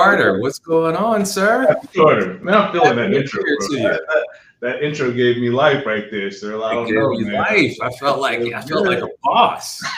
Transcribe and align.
Carter, 0.00 0.40
what's 0.40 0.58
going 0.58 0.96
on, 0.96 1.26
sir? 1.26 1.76
Carter, 1.94 2.38
man, 2.38 2.54
I'm 2.54 2.72
feeling 2.72 2.96
that 2.96 3.12
intro. 3.12 3.42
That, 3.42 4.00
that, 4.08 4.26
that, 4.60 4.82
intro 4.82 5.12
gave 5.12 5.36
me 5.36 5.50
life 5.50 5.84
right 5.84 6.10
there, 6.10 6.30
sir. 6.30 6.60
I 6.62 6.74
don't 6.74 6.94
know, 6.94 7.18
man. 7.18 7.34
life. 7.34 7.76
I 7.82 7.90
felt 7.98 8.18
like 8.18 8.40
I 8.40 8.62
felt 8.62 8.86
like 8.86 9.02
a 9.02 9.08
boss. 9.22 9.82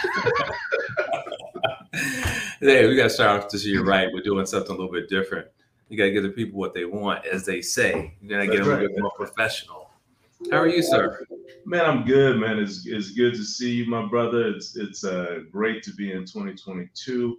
hey, 2.60 2.88
we 2.88 2.96
got 2.96 3.04
to 3.04 3.10
start 3.10 3.42
off 3.42 3.48
to 3.48 3.58
see 3.58 3.70
you 3.70 3.84
right. 3.84 4.08
We're 4.12 4.22
doing 4.22 4.46
something 4.46 4.74
a 4.74 4.78
little 4.78 4.92
bit 4.92 5.08
different. 5.08 5.46
You 5.88 5.98
got 5.98 6.04
to 6.04 6.10
give 6.10 6.22
the 6.24 6.30
people 6.30 6.58
what 6.58 6.74
they 6.74 6.84
want, 6.84 7.24
as 7.26 7.44
they 7.44 7.60
say. 7.60 8.14
You 8.22 8.28
got 8.28 8.40
to 8.40 8.46
get 8.46 8.58
them 8.58 8.68
right. 8.68 8.84
a 8.84 8.88
bit 8.88 8.98
more 8.98 9.12
professional. 9.12 9.90
How 10.50 10.58
are 10.58 10.68
you, 10.68 10.82
sir? 10.82 11.24
Man, 11.64 11.84
I'm 11.84 12.04
good, 12.04 12.40
man. 12.40 12.58
It's, 12.58 12.86
it's 12.86 13.10
good 13.10 13.34
to 13.34 13.44
see 13.44 13.72
you, 13.72 13.86
my 13.86 14.06
brother. 14.06 14.48
It's 14.48 14.76
it's 14.76 15.04
uh, 15.04 15.40
great 15.52 15.84
to 15.84 15.92
be 15.92 16.12
in 16.12 16.20
2022. 16.24 17.38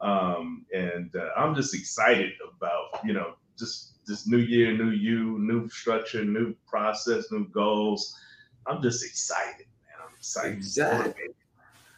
Um, 0.00 0.64
and 0.74 1.14
uh, 1.16 1.30
I'm 1.36 1.54
just 1.54 1.74
excited 1.74 2.32
about, 2.56 3.04
you 3.04 3.12
know, 3.12 3.34
just 3.58 4.04
this 4.06 4.26
new 4.26 4.38
year, 4.38 4.72
new 4.72 4.90
you, 4.90 5.38
new 5.38 5.68
structure, 5.68 6.24
new 6.24 6.54
process, 6.66 7.30
new 7.30 7.48
goals. 7.48 8.16
I'm 8.66 8.82
just 8.82 9.04
excited, 9.04 9.66
man. 9.86 10.06
I'm 10.06 10.14
excited. 10.16 10.56
Exactly. 10.56 11.28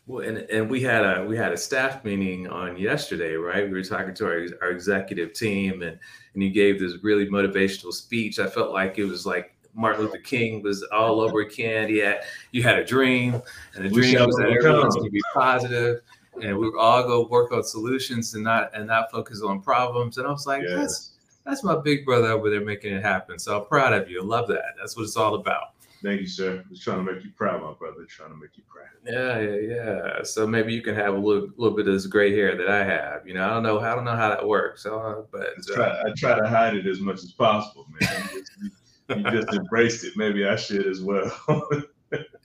Well, 0.06 0.26
and, 0.26 0.38
and 0.50 0.68
we 0.68 0.82
had 0.82 1.04
a 1.04 1.24
we 1.24 1.36
had 1.36 1.52
a 1.52 1.56
staff 1.56 2.04
meeting 2.04 2.48
on 2.48 2.76
yesterday, 2.76 3.34
right? 3.34 3.64
We 3.64 3.70
were 3.70 3.84
talking 3.84 4.14
to 4.14 4.26
our, 4.26 4.46
our 4.62 4.70
executive 4.70 5.34
team, 5.34 5.82
and 5.82 5.98
and 6.34 6.42
you 6.42 6.50
gave 6.50 6.80
this 6.80 6.94
really 7.02 7.26
motivational 7.26 7.92
speech. 7.92 8.38
I 8.38 8.48
felt 8.48 8.72
like 8.72 8.98
it 8.98 9.04
was 9.04 9.24
like 9.24 9.54
Martin 9.74 10.02
Luther 10.02 10.18
King 10.18 10.62
was 10.62 10.82
all 10.84 11.20
over 11.20 11.40
again. 11.40 11.88
He 11.88 11.98
had 11.98 12.22
you 12.50 12.62
had 12.62 12.78
a 12.78 12.84
dream, 12.84 13.40
and 13.74 13.84
the 13.84 13.88
dream 13.88 14.26
was 14.26 14.36
that 14.36 14.48
everyone's 14.48 14.96
going 14.96 15.06
to 15.06 15.12
be 15.12 15.22
positive 15.32 16.00
and 16.42 16.58
we 16.58 16.70
all 16.78 17.02
go 17.02 17.26
work 17.26 17.52
on 17.52 17.62
solutions 17.62 18.34
and 18.34 18.44
not 18.44 18.70
and 18.74 18.86
not 18.86 19.10
focus 19.10 19.42
on 19.42 19.60
problems. 19.60 20.18
And 20.18 20.26
I 20.26 20.30
was 20.30 20.46
like, 20.46 20.62
yes. 20.62 20.76
that's 20.76 21.10
that's 21.44 21.64
my 21.64 21.76
big 21.76 22.04
brother 22.04 22.28
over 22.28 22.50
there 22.50 22.64
making 22.64 22.94
it 22.94 23.02
happen. 23.02 23.38
So 23.38 23.58
I'm 23.58 23.66
proud 23.66 23.92
of 23.92 24.10
you. 24.10 24.22
I 24.22 24.24
love 24.24 24.48
that. 24.48 24.74
That's 24.78 24.96
what 24.96 25.04
it's 25.04 25.16
all 25.16 25.34
about. 25.34 25.74
Thank 26.02 26.22
you, 26.22 26.26
sir. 26.26 26.64
Just 26.70 26.82
trying 26.82 27.04
to 27.04 27.12
make 27.12 27.22
you 27.22 27.30
proud, 27.36 27.62
my 27.62 27.72
brother. 27.74 28.04
Trying 28.08 28.30
to 28.30 28.36
make 28.36 28.56
you 28.56 28.62
proud. 28.66 28.86
Yeah, 29.04 29.38
yeah, 29.40 29.74
yeah. 29.74 30.22
So 30.22 30.46
maybe 30.46 30.72
you 30.72 30.80
can 30.80 30.94
have 30.94 31.14
a 31.14 31.18
little, 31.18 31.48
little 31.56 31.76
bit 31.76 31.86
of 31.86 31.92
this 31.92 32.06
gray 32.06 32.34
hair 32.34 32.56
that 32.56 32.68
I 32.68 32.84
have. 32.84 33.26
You 33.26 33.34
know, 33.34 33.44
I 33.44 33.50
don't 33.50 33.62
know, 33.62 33.80
I 33.80 33.94
don't 33.94 34.04
know 34.04 34.16
how 34.16 34.30
that 34.30 34.46
works. 34.46 34.82
So, 34.82 34.98
uh, 34.98 35.22
but 35.30 35.48
I 35.48 35.74
try, 35.74 35.86
uh, 35.86 36.02
I 36.06 36.12
try, 36.16 36.38
to 36.38 36.48
hide 36.48 36.74
it 36.74 36.86
as 36.86 37.00
much 37.00 37.16
as 37.16 37.32
possible, 37.32 37.86
man. 38.00 38.30
you, 38.32 38.40
just, 38.40 38.70
you 39.08 39.40
just 39.42 39.48
embraced 39.54 40.04
it. 40.04 40.14
Maybe 40.16 40.46
I 40.46 40.56
should 40.56 40.86
as 40.86 41.02
well. 41.02 41.30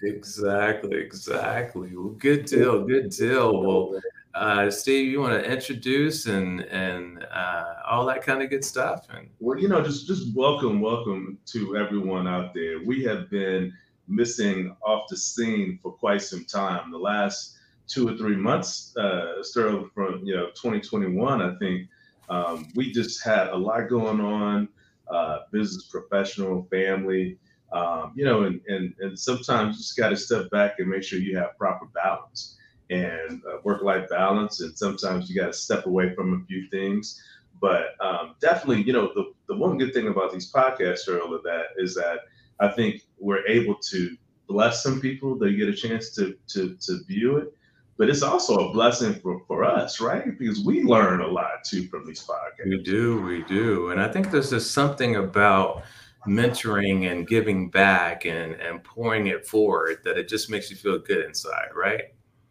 exactly, 0.02 0.98
exactly. 0.98 1.96
Well, 1.96 2.10
good 2.10 2.46
deal, 2.46 2.86
good 2.86 3.10
deal. 3.10 3.62
Well, 3.62 4.02
uh, 4.34 4.70
Steve, 4.70 5.08
you 5.12 5.22
want 5.22 5.42
to 5.42 5.50
introduce 5.50 6.26
and 6.26 6.62
and 6.62 7.26
uh, 7.32 7.76
all 7.90 8.06
that 8.06 8.22
kind 8.22 8.42
of 8.42 8.50
good 8.50 8.66
stuff? 8.66 9.08
And 9.16 9.30
well, 9.40 9.58
you 9.58 9.68
know, 9.68 9.82
just 9.82 10.08
just 10.08 10.36
welcome, 10.36 10.82
welcome 10.82 11.38
to 11.48 11.78
everyone 11.78 12.28
out 12.28 12.54
there. 12.54 12.80
We 12.84 13.04
have 13.04 13.30
been 13.30 13.74
missing 14.08 14.76
off 14.86 15.08
the 15.10 15.18
scene 15.18 15.80
for 15.82 15.92
quite 15.94 16.22
some 16.22 16.46
time. 16.46 16.92
The 16.92 16.98
last 16.98 17.56
two 17.88 18.08
or 18.08 18.18
three 18.18 18.36
months, 18.36 18.96
uh, 18.98 19.42
starting 19.42 19.90
from 19.94 20.22
you 20.24 20.36
know 20.36 20.48
2021, 20.48 21.42
I 21.42 21.56
think 21.58 21.88
um, 22.30 22.68
we 22.76 22.92
just 22.92 23.24
had 23.24 23.48
a 23.48 23.56
lot 23.56 23.88
going 23.90 24.20
on, 24.20 24.68
uh, 25.08 25.40
business, 25.52 25.86
professional, 25.86 26.68
family. 26.70 27.38
Um, 27.72 28.14
you 28.16 28.24
know, 28.24 28.44
and, 28.44 28.62
and, 28.68 28.94
and 29.00 29.18
sometimes 29.20 29.76
you 29.76 29.82
just 29.82 29.98
got 29.98 30.10
to 30.10 30.18
step 30.18 30.50
back 30.50 30.80
and 30.80 30.88
make 30.88 31.04
sure 31.04 31.20
you 31.20 31.38
have 31.38 31.58
proper 31.58 31.88
balance 31.88 32.58
and 32.90 33.42
uh, 33.52 33.58
work 33.64 33.82
life 33.82 34.08
balance. 34.10 34.62
And 34.62 34.78
sometimes 34.78 35.30
you 35.30 35.36
got 35.36 35.48
to 35.48 35.54
step 35.54 35.86
away 35.86 36.14
from 36.16 36.34
a 36.34 36.46
few 36.46 36.70
things. 36.70 37.22
But 37.60 37.96
um, 38.00 38.36
definitely, 38.42 38.84
you 38.84 38.94
know, 38.94 39.12
the, 39.16 39.34
the 39.48 39.56
one 39.56 39.78
good 39.78 39.94
thing 39.94 40.08
about 40.08 40.32
these 40.32 40.52
podcasts, 40.52 41.10
Earl, 41.10 41.40
that 41.44 41.68
is 41.78 41.96
that 41.96 42.20
I 42.60 42.68
think 42.70 43.02
we're 43.20 43.46
able 43.48 43.76
to 43.76 44.16
bless 44.48 44.84
some 44.84 45.02
people. 45.02 45.38
They 45.38 45.56
get 45.56 45.68
a 45.68 45.74
chance 45.74 46.12
to, 46.16 46.38
to, 46.50 46.76
to 46.76 47.04
view 47.06 47.38
it. 47.38 47.54
But 47.98 48.10
it's 48.10 48.24
also 48.24 48.56
a 48.56 48.74
blessing 48.74 49.16
for, 49.16 49.42
for 49.48 49.64
us, 49.64 50.02
right? 50.02 50.38
Because 50.38 50.64
we 50.66 50.84
learn 50.84 51.22
a 51.22 51.28
lot 51.28 51.64
too 51.66 51.88
from 51.88 52.06
these 52.06 52.22
podcasts. 52.22 52.68
We 52.68 52.84
do, 52.84 53.22
we 53.22 53.44
do. 53.44 53.90
And 53.92 54.02
I 54.02 54.10
think 54.10 54.32
there's 54.32 54.50
just 54.50 54.72
something 54.72 55.16
about 55.16 55.84
mentoring 56.28 57.12
and 57.12 57.28
giving 57.28 57.70
back 57.70 58.26
and 58.26 58.54
and 58.56 58.84
pouring 58.84 59.28
it 59.28 59.46
forward 59.46 60.00
that 60.04 60.18
it 60.18 60.28
just 60.28 60.50
makes 60.50 60.70
you 60.70 60.76
feel 60.76 61.00
good 61.00 61.26
inside, 61.26 61.70
right? 61.76 62.06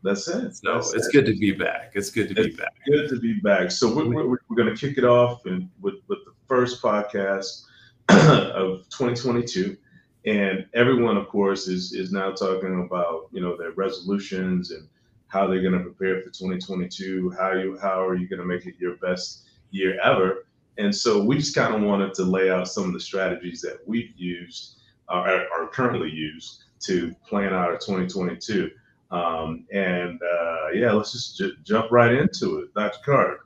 That's 0.05 0.29
it. 0.29 0.55
So 0.55 0.75
That's 0.75 0.93
it's 0.93 1.09
it. 1.09 1.13
good 1.13 1.27
to 1.27 1.35
be 1.35 1.53
back. 1.53 1.93
It's 1.95 2.11
good 2.11 2.29
to 2.35 2.41
it's 2.41 2.55
be 2.55 2.63
back. 2.63 2.75
Good 2.87 3.09
to 3.09 3.19
be 3.19 3.41
back. 3.41 3.71
So 3.71 3.93
we're, 3.93 4.07
we're, 4.07 4.39
we're 4.49 4.57
going 4.57 4.69
to 4.69 4.77
kick 4.77 4.99
it 4.99 5.05
off 5.05 5.47
and 5.47 5.71
with, 5.81 5.95
with 6.09 6.19
the 6.27 6.33
first 6.47 6.83
podcast 6.83 7.63
of 8.11 8.87
2022. 8.91 9.79
And 10.27 10.67
everyone, 10.75 11.17
of 11.17 11.29
course, 11.29 11.69
is 11.69 11.95
is 11.95 12.13
now 12.13 12.33
talking 12.33 12.85
about 12.85 13.29
you 13.33 13.41
know 13.41 13.57
their 13.57 13.73
resolutions 13.73 14.71
and 14.71 14.87
how 15.29 15.47
they're 15.47 15.63
going 15.63 15.73
to 15.73 15.81
prepare 15.81 16.21
for 16.21 16.31
2022. 16.31 17.35
How 17.39 17.53
you 17.53 17.79
how 17.81 18.07
are 18.07 18.15
you 18.15 18.29
going 18.29 18.41
to 18.41 18.47
make 18.47 18.67
it 18.67 18.75
your 18.79 18.97
best 18.97 19.45
year 19.71 19.99
ever? 20.01 20.47
And 20.79 20.95
so 20.95 21.23
we 21.23 21.37
just 21.39 21.55
kind 21.55 21.75
of 21.75 21.83
wanted 21.83 22.15
to 22.15 22.25
lay 22.25 22.51
out 22.51 22.69
some 22.69 22.85
of 22.85 22.93
the 22.93 23.01
strategies 23.01 23.61
that 23.63 23.79
we've 23.87 24.13
used 24.17 24.81
uh, 25.09 25.45
are 25.57 25.69
currently 25.69 26.11
used 26.11 26.65
to 26.81 27.15
plan 27.29 27.53
out 27.53 27.71
our 27.71 27.79
2022. 27.79 28.71
Um, 29.11 29.67
and 29.73 30.21
uh, 30.23 30.69
yeah, 30.73 30.93
let's 30.93 31.13
just 31.13 31.39
j- 31.39 31.53
jump 31.63 31.91
right 31.93 32.13
into 32.13 32.59
it. 32.61 32.75
Dr. 32.75 32.99
Carter. 33.05 33.41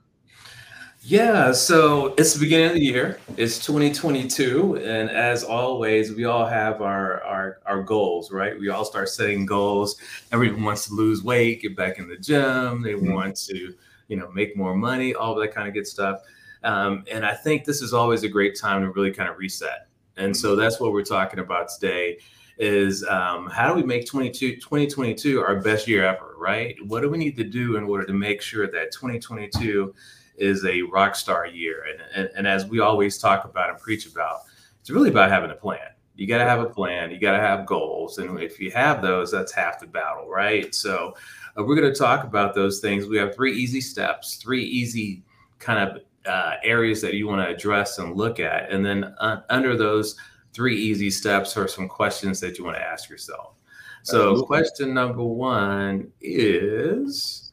Yeah, 1.02 1.52
so 1.52 2.14
it's 2.18 2.34
the 2.34 2.40
beginning 2.40 2.66
of 2.66 2.72
the 2.74 2.84
year. 2.84 3.20
It's 3.36 3.64
2022, 3.64 4.76
and 4.76 5.08
as 5.08 5.44
always, 5.44 6.12
we 6.12 6.24
all 6.24 6.44
have 6.44 6.82
our 6.82 7.22
our 7.22 7.60
our 7.66 7.82
goals, 7.82 8.32
right? 8.32 8.58
We 8.58 8.68
all 8.68 8.84
start 8.84 9.08
setting 9.08 9.46
goals. 9.46 9.96
Everyone 10.32 10.64
wants 10.64 10.88
to 10.88 10.94
lose 10.94 11.22
weight, 11.22 11.62
get 11.62 11.76
back 11.76 11.98
in 11.98 12.08
the 12.08 12.16
gym. 12.16 12.82
They 12.82 12.94
mm-hmm. 12.94 13.12
want 13.12 13.36
to, 13.46 13.74
you 14.08 14.16
know, 14.16 14.30
make 14.32 14.56
more 14.56 14.74
money, 14.74 15.14
all 15.14 15.34
that 15.36 15.54
kind 15.54 15.68
of 15.68 15.74
good 15.74 15.86
stuff. 15.86 16.20
Um, 16.64 17.04
and 17.10 17.24
I 17.24 17.34
think 17.34 17.64
this 17.64 17.82
is 17.82 17.94
always 17.94 18.24
a 18.24 18.28
great 18.28 18.58
time 18.58 18.82
to 18.82 18.90
really 18.90 19.12
kind 19.12 19.28
of 19.28 19.38
reset. 19.38 19.88
And 20.16 20.36
so 20.36 20.56
that's 20.56 20.80
what 20.80 20.92
we're 20.92 21.04
talking 21.04 21.38
about 21.38 21.68
today 21.68 22.18
is 22.58 23.04
um, 23.04 23.48
how 23.48 23.68
do 23.68 23.74
we 23.74 23.86
make 23.86 24.04
22, 24.04 24.56
2022 24.56 25.40
our 25.40 25.60
best 25.60 25.86
year 25.86 26.04
ever, 26.04 26.34
right? 26.36 26.76
What 26.86 27.02
do 27.02 27.08
we 27.08 27.18
need 27.18 27.36
to 27.36 27.44
do 27.44 27.76
in 27.76 27.84
order 27.84 28.04
to 28.04 28.12
make 28.12 28.42
sure 28.42 28.66
that 28.66 28.90
2022 28.92 29.94
is 30.36 30.64
a 30.64 30.82
rock 30.82 31.14
star 31.14 31.46
year? 31.46 31.84
And, 31.84 32.00
and, 32.14 32.30
and 32.36 32.46
as 32.48 32.66
we 32.66 32.80
always 32.80 33.18
talk 33.18 33.44
about 33.44 33.70
and 33.70 33.78
preach 33.78 34.06
about, 34.06 34.40
it's 34.80 34.90
really 34.90 35.10
about 35.10 35.30
having 35.30 35.52
a 35.52 35.54
plan. 35.54 35.88
You 36.16 36.26
got 36.26 36.38
to 36.38 36.44
have 36.44 36.58
a 36.58 36.68
plan. 36.68 37.12
You 37.12 37.20
got 37.20 37.36
to 37.36 37.40
have 37.40 37.64
goals. 37.64 38.18
And 38.18 38.40
if 38.40 38.58
you 38.58 38.72
have 38.72 39.02
those, 39.02 39.30
that's 39.30 39.52
half 39.52 39.78
the 39.78 39.86
battle, 39.86 40.28
right? 40.28 40.74
So 40.74 41.14
uh, 41.56 41.62
we're 41.62 41.76
going 41.76 41.92
to 41.92 41.98
talk 41.98 42.24
about 42.24 42.56
those 42.56 42.80
things. 42.80 43.06
We 43.06 43.18
have 43.18 43.36
three 43.36 43.54
easy 43.56 43.80
steps, 43.80 44.34
three 44.34 44.64
easy 44.64 45.22
kind 45.60 45.88
of 45.88 46.02
uh, 46.28 46.56
areas 46.62 47.00
that 47.00 47.14
you 47.14 47.26
want 47.26 47.40
to 47.40 47.48
address 47.48 47.98
and 47.98 48.16
look 48.16 48.38
at. 48.38 48.70
And 48.70 48.84
then 48.84 49.04
uh, 49.18 49.42
under 49.48 49.76
those 49.76 50.16
three 50.52 50.76
easy 50.76 51.10
steps 51.10 51.56
are 51.56 51.68
some 51.68 51.88
questions 51.88 52.38
that 52.40 52.58
you 52.58 52.64
want 52.64 52.76
to 52.76 52.82
ask 52.82 53.08
yourself. 53.08 53.54
So, 54.02 54.42
question 54.42 54.94
number 54.94 55.22
one 55.22 56.10
is 56.20 57.52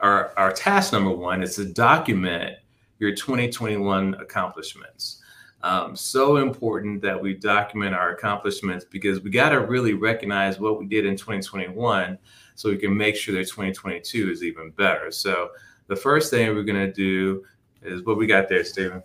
our, 0.00 0.32
our 0.36 0.52
task 0.52 0.92
number 0.92 1.10
one 1.10 1.42
is 1.42 1.56
to 1.56 1.66
document 1.66 2.56
your 2.98 3.14
2021 3.14 4.14
accomplishments. 4.14 5.22
Um, 5.62 5.94
so 5.94 6.38
important 6.38 7.02
that 7.02 7.20
we 7.20 7.34
document 7.34 7.94
our 7.94 8.10
accomplishments 8.10 8.84
because 8.84 9.20
we 9.20 9.30
got 9.30 9.50
to 9.50 9.60
really 9.60 9.92
recognize 9.92 10.58
what 10.58 10.78
we 10.78 10.86
did 10.86 11.06
in 11.06 11.16
2021 11.16 12.18
so 12.54 12.70
we 12.70 12.78
can 12.78 12.96
make 12.96 13.14
sure 13.14 13.34
that 13.34 13.48
2022 13.48 14.30
is 14.30 14.42
even 14.42 14.70
better. 14.70 15.10
So, 15.10 15.50
the 15.88 15.96
first 15.96 16.30
thing 16.30 16.54
we're 16.54 16.62
going 16.62 16.86
to 16.86 16.92
do 16.92 17.44
is 17.82 18.04
what 18.04 18.16
we 18.16 18.26
got 18.26 18.48
there, 18.48 18.64
Stephen. 18.64 19.02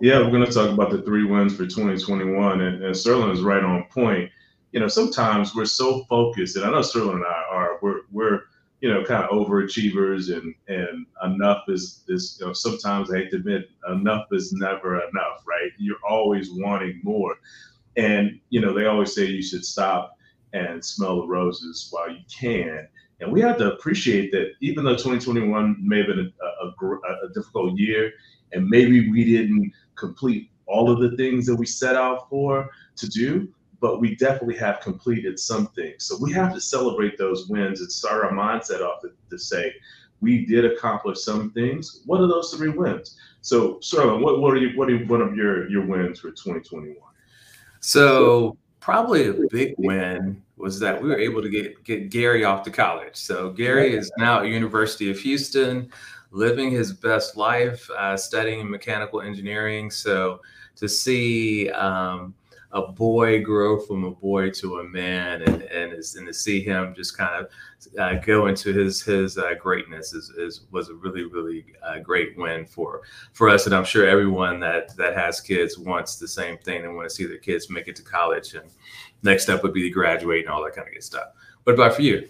Yeah, 0.00 0.20
we're 0.20 0.30
going 0.30 0.46
to 0.46 0.52
talk 0.52 0.70
about 0.70 0.90
the 0.90 1.02
three 1.02 1.24
wins 1.24 1.56
for 1.56 1.66
2021, 1.66 2.60
and, 2.60 2.84
and 2.84 2.96
Sterling 2.96 3.30
is 3.30 3.42
right 3.42 3.62
on 3.62 3.84
point. 3.90 4.30
You 4.72 4.80
know, 4.80 4.88
sometimes 4.88 5.54
we're 5.54 5.64
so 5.64 6.04
focused, 6.04 6.56
and 6.56 6.64
I 6.64 6.70
know 6.70 6.82
Sterling 6.82 7.16
and 7.16 7.24
I 7.24 7.44
are. 7.50 7.78
We're 7.82 8.02
we're 8.12 8.42
you 8.80 8.92
know 8.92 9.04
kind 9.04 9.24
of 9.24 9.30
overachievers, 9.30 10.32
and 10.32 10.54
and 10.68 11.06
enough 11.24 11.64
is 11.68 12.04
is 12.08 12.38
you 12.40 12.46
know 12.46 12.52
sometimes 12.52 13.10
I 13.10 13.18
hate 13.18 13.30
to 13.30 13.36
admit 13.36 13.68
enough 13.90 14.26
is 14.30 14.52
never 14.52 14.96
enough, 14.96 15.42
right? 15.46 15.72
You're 15.78 15.96
always 16.08 16.50
wanting 16.52 17.00
more, 17.02 17.36
and 17.96 18.38
you 18.50 18.60
know 18.60 18.72
they 18.72 18.86
always 18.86 19.12
say 19.12 19.24
you 19.24 19.42
should 19.42 19.64
stop 19.64 20.16
and 20.52 20.84
smell 20.84 21.22
the 21.22 21.26
roses 21.26 21.88
while 21.90 22.10
you 22.10 22.22
can. 22.32 22.86
And 23.20 23.30
we 23.30 23.40
have 23.42 23.58
to 23.58 23.72
appreciate 23.72 24.32
that 24.32 24.52
even 24.60 24.84
though 24.84 24.92
2021 24.96 25.76
may 25.80 25.98
have 25.98 26.06
been 26.06 26.32
a, 26.42 26.66
a, 26.66 27.26
a, 27.26 27.28
difficult 27.34 27.78
year, 27.78 28.12
and 28.52 28.66
maybe 28.66 29.10
we 29.10 29.24
didn't 29.24 29.72
complete 29.94 30.50
all 30.66 30.90
of 30.90 31.00
the 31.00 31.16
things 31.16 31.46
that 31.46 31.56
we 31.56 31.66
set 31.66 31.96
out 31.96 32.28
for 32.30 32.70
to 32.96 33.08
do, 33.08 33.48
but 33.80 34.00
we 34.00 34.14
definitely 34.16 34.56
have 34.56 34.80
completed 34.80 35.38
some 35.38 35.66
things. 35.68 36.04
So 36.04 36.16
we 36.20 36.32
have 36.32 36.54
to 36.54 36.60
celebrate 36.60 37.18
those 37.18 37.48
wins 37.48 37.80
and 37.80 37.90
start 37.90 38.24
our 38.24 38.32
mindset 38.32 38.80
off 38.80 39.00
to, 39.02 39.10
to 39.30 39.38
say, 39.38 39.72
we 40.20 40.44
did 40.44 40.64
accomplish 40.64 41.20
some 41.20 41.50
things. 41.52 42.02
What 42.04 42.20
are 42.20 42.28
those 42.28 42.52
three 42.54 42.68
wins? 42.68 43.16
So, 43.40 43.78
Sterling, 43.80 44.22
what, 44.22 44.40
what 44.40 44.52
are 44.52 44.58
you, 44.58 44.76
what 44.76 44.90
are 44.90 44.98
one 45.06 45.22
of 45.22 45.34
your 45.34 45.68
your 45.70 45.86
wins 45.86 46.20
for 46.20 46.30
2021? 46.30 46.94
So, 47.80 48.58
probably 48.80 49.28
a 49.28 49.34
big 49.50 49.74
win 49.78 50.42
was 50.56 50.78
that 50.80 51.00
we 51.00 51.08
were 51.08 51.18
able 51.18 51.42
to 51.42 51.48
get 51.48 51.82
get 51.84 52.10
Gary 52.10 52.44
off 52.44 52.62
to 52.64 52.70
college. 52.70 53.16
So 53.16 53.50
Gary 53.50 53.94
is 53.94 54.10
now 54.18 54.40
at 54.40 54.46
University 54.46 55.10
of 55.10 55.18
Houston, 55.20 55.90
living 56.30 56.70
his 56.70 56.92
best 56.92 57.36
life, 57.36 57.88
uh, 57.90 58.16
studying 58.16 58.68
mechanical 58.68 59.20
engineering. 59.20 59.90
So 59.90 60.40
to 60.76 60.88
see 60.88 61.70
um, 61.70 62.34
a 62.72 62.82
boy 62.92 63.42
grow 63.42 63.80
from 63.80 64.04
a 64.04 64.10
boy 64.10 64.50
to 64.50 64.78
a 64.78 64.84
man 64.84 65.42
and 65.42 65.62
and, 65.62 65.92
and 65.92 66.26
to 66.26 66.32
see 66.32 66.62
him 66.62 66.94
just 66.94 67.16
kind 67.16 67.44
of 67.44 67.50
uh, 67.98 68.14
go 68.24 68.46
into 68.46 68.72
his 68.72 69.02
his 69.02 69.38
uh, 69.38 69.54
greatness 69.58 70.12
is, 70.12 70.30
is 70.30 70.62
was 70.70 70.88
a 70.88 70.94
really 70.94 71.24
really 71.24 71.64
uh, 71.82 71.98
great 71.98 72.36
win 72.36 72.64
for 72.64 73.02
for 73.32 73.48
us 73.48 73.66
and 73.66 73.74
I'm 73.74 73.84
sure 73.84 74.06
everyone 74.06 74.60
that 74.60 74.96
that 74.96 75.16
has 75.16 75.40
kids 75.40 75.78
wants 75.78 76.16
the 76.16 76.28
same 76.28 76.58
thing 76.58 76.84
and 76.84 76.94
want 76.94 77.08
to 77.08 77.14
see 77.14 77.26
their 77.26 77.38
kids 77.38 77.70
make 77.70 77.88
it 77.88 77.96
to 77.96 78.02
college 78.02 78.54
and 78.54 78.70
next 79.22 79.44
step 79.44 79.62
would 79.62 79.72
be 79.72 79.82
to 79.82 79.90
graduate 79.90 80.44
and 80.44 80.54
all 80.54 80.62
that 80.64 80.74
kind 80.74 80.86
of 80.86 80.94
good 80.94 81.04
stuff. 81.04 81.28
What 81.64 81.74
about 81.74 81.94
for 81.94 82.02
you? 82.02 82.28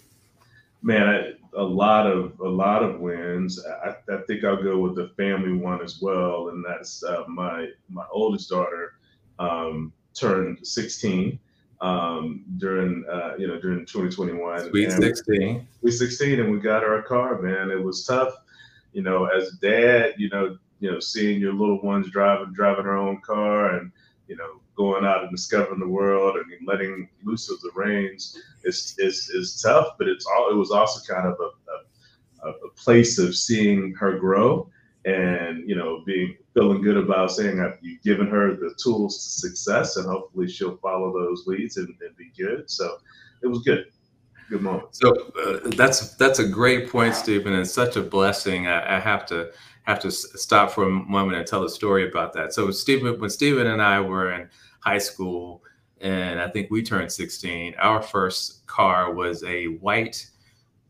Man, 0.82 1.06
I, 1.08 1.32
a 1.54 1.62
lot 1.62 2.06
of 2.06 2.38
a 2.40 2.48
lot 2.48 2.82
of 2.82 3.00
wins. 3.00 3.62
I, 3.84 3.94
I, 4.12 4.18
think 4.26 4.44
I'll 4.44 4.62
go 4.62 4.78
with 4.78 4.94
the 4.94 5.08
family 5.16 5.52
one 5.52 5.82
as 5.82 6.00
well, 6.00 6.48
and 6.48 6.64
that's 6.64 7.02
uh, 7.04 7.24
my 7.28 7.68
my 7.88 8.04
oldest 8.10 8.48
daughter. 8.48 8.94
Um, 9.38 9.92
turned 10.20 10.66
16 10.66 11.38
um, 11.80 12.44
during 12.58 13.04
uh, 13.10 13.34
you 13.38 13.46
know 13.46 13.58
during 13.58 13.86
2021. 13.86 14.70
Sweet 14.70 14.92
16. 14.92 15.66
We 15.82 15.90
16, 15.90 16.40
and 16.40 16.52
we 16.52 16.58
got 16.58 16.84
our 16.84 17.02
car. 17.02 17.40
Man, 17.40 17.70
it 17.70 17.82
was 17.82 18.04
tough. 18.04 18.34
You 18.92 19.02
know, 19.02 19.26
as 19.26 19.48
a 19.48 19.56
dad, 19.56 20.14
you 20.18 20.28
know, 20.28 20.58
you 20.80 20.90
know, 20.90 21.00
seeing 21.00 21.40
your 21.40 21.54
little 21.54 21.80
ones 21.80 22.10
driving 22.10 22.52
driving 22.52 22.84
their 22.84 22.98
own 22.98 23.20
car, 23.22 23.76
and 23.76 23.90
you 24.28 24.36
know, 24.36 24.60
going 24.76 25.04
out 25.04 25.22
and 25.22 25.30
discovering 25.30 25.80
the 25.80 25.88
world 25.88 26.36
and 26.36 26.66
letting 26.66 27.08
loose 27.24 27.50
of 27.50 27.60
the 27.60 27.70
reins 27.74 28.36
is 28.64 28.94
is 28.98 29.30
is 29.30 29.60
tough. 29.60 29.94
But 29.98 30.08
it's 30.08 30.26
all. 30.26 30.50
It 30.50 30.56
was 30.56 30.70
also 30.70 31.12
kind 31.12 31.26
of 31.26 31.38
a, 31.40 32.46
a, 32.46 32.50
a 32.50 32.70
place 32.76 33.18
of 33.18 33.34
seeing 33.34 33.94
her 33.94 34.18
grow 34.18 34.68
and 35.04 35.68
you 35.68 35.74
know 35.74 36.02
being 36.04 36.36
feeling 36.54 36.82
good 36.82 36.96
about 36.96 37.30
saying 37.30 37.56
that 37.58 37.78
you've 37.80 38.02
given 38.02 38.26
her 38.26 38.54
the 38.54 38.74
tools 38.82 39.16
to 39.16 39.48
success 39.48 39.96
and 39.96 40.06
hopefully 40.06 40.48
she'll 40.48 40.76
follow 40.78 41.12
those 41.12 41.46
leads 41.46 41.76
and, 41.76 41.88
and 42.00 42.16
be 42.16 42.30
good. 42.36 42.70
So 42.70 42.98
it 43.42 43.46
was 43.46 43.60
good. 43.60 43.86
Good 44.50 44.62
moment. 44.62 44.94
So 44.96 45.14
uh, 45.44 45.60
that's 45.76 46.14
that's 46.16 46.40
a 46.40 46.48
great 46.48 46.90
point 46.90 47.14
stephen 47.14 47.52
and 47.52 47.66
such 47.66 47.96
a 47.96 48.02
blessing. 48.02 48.66
I, 48.66 48.96
I, 48.96 49.00
have 49.00 49.24
to 49.26 49.52
have 49.84 50.00
to 50.00 50.10
stop 50.10 50.72
for 50.72 50.84
a 50.84 50.90
moment 50.90 51.38
and 51.38 51.46
tell 51.46 51.62
a 51.64 51.70
story 51.70 52.08
about 52.08 52.32
that. 52.34 52.52
So 52.52 52.70
stephen 52.72 53.18
when 53.20 53.30
stephen 53.30 53.68
and 53.68 53.80
i 53.80 54.00
were 54.00 54.32
in 54.32 54.48
high 54.80 54.98
school 54.98 55.62
and 56.00 56.40
i 56.40 56.48
think 56.48 56.70
we 56.70 56.82
turned 56.82 57.12
16 57.12 57.74
our 57.78 58.02
first 58.02 58.66
car 58.66 59.12
was 59.12 59.44
a 59.44 59.66
white 59.66 60.26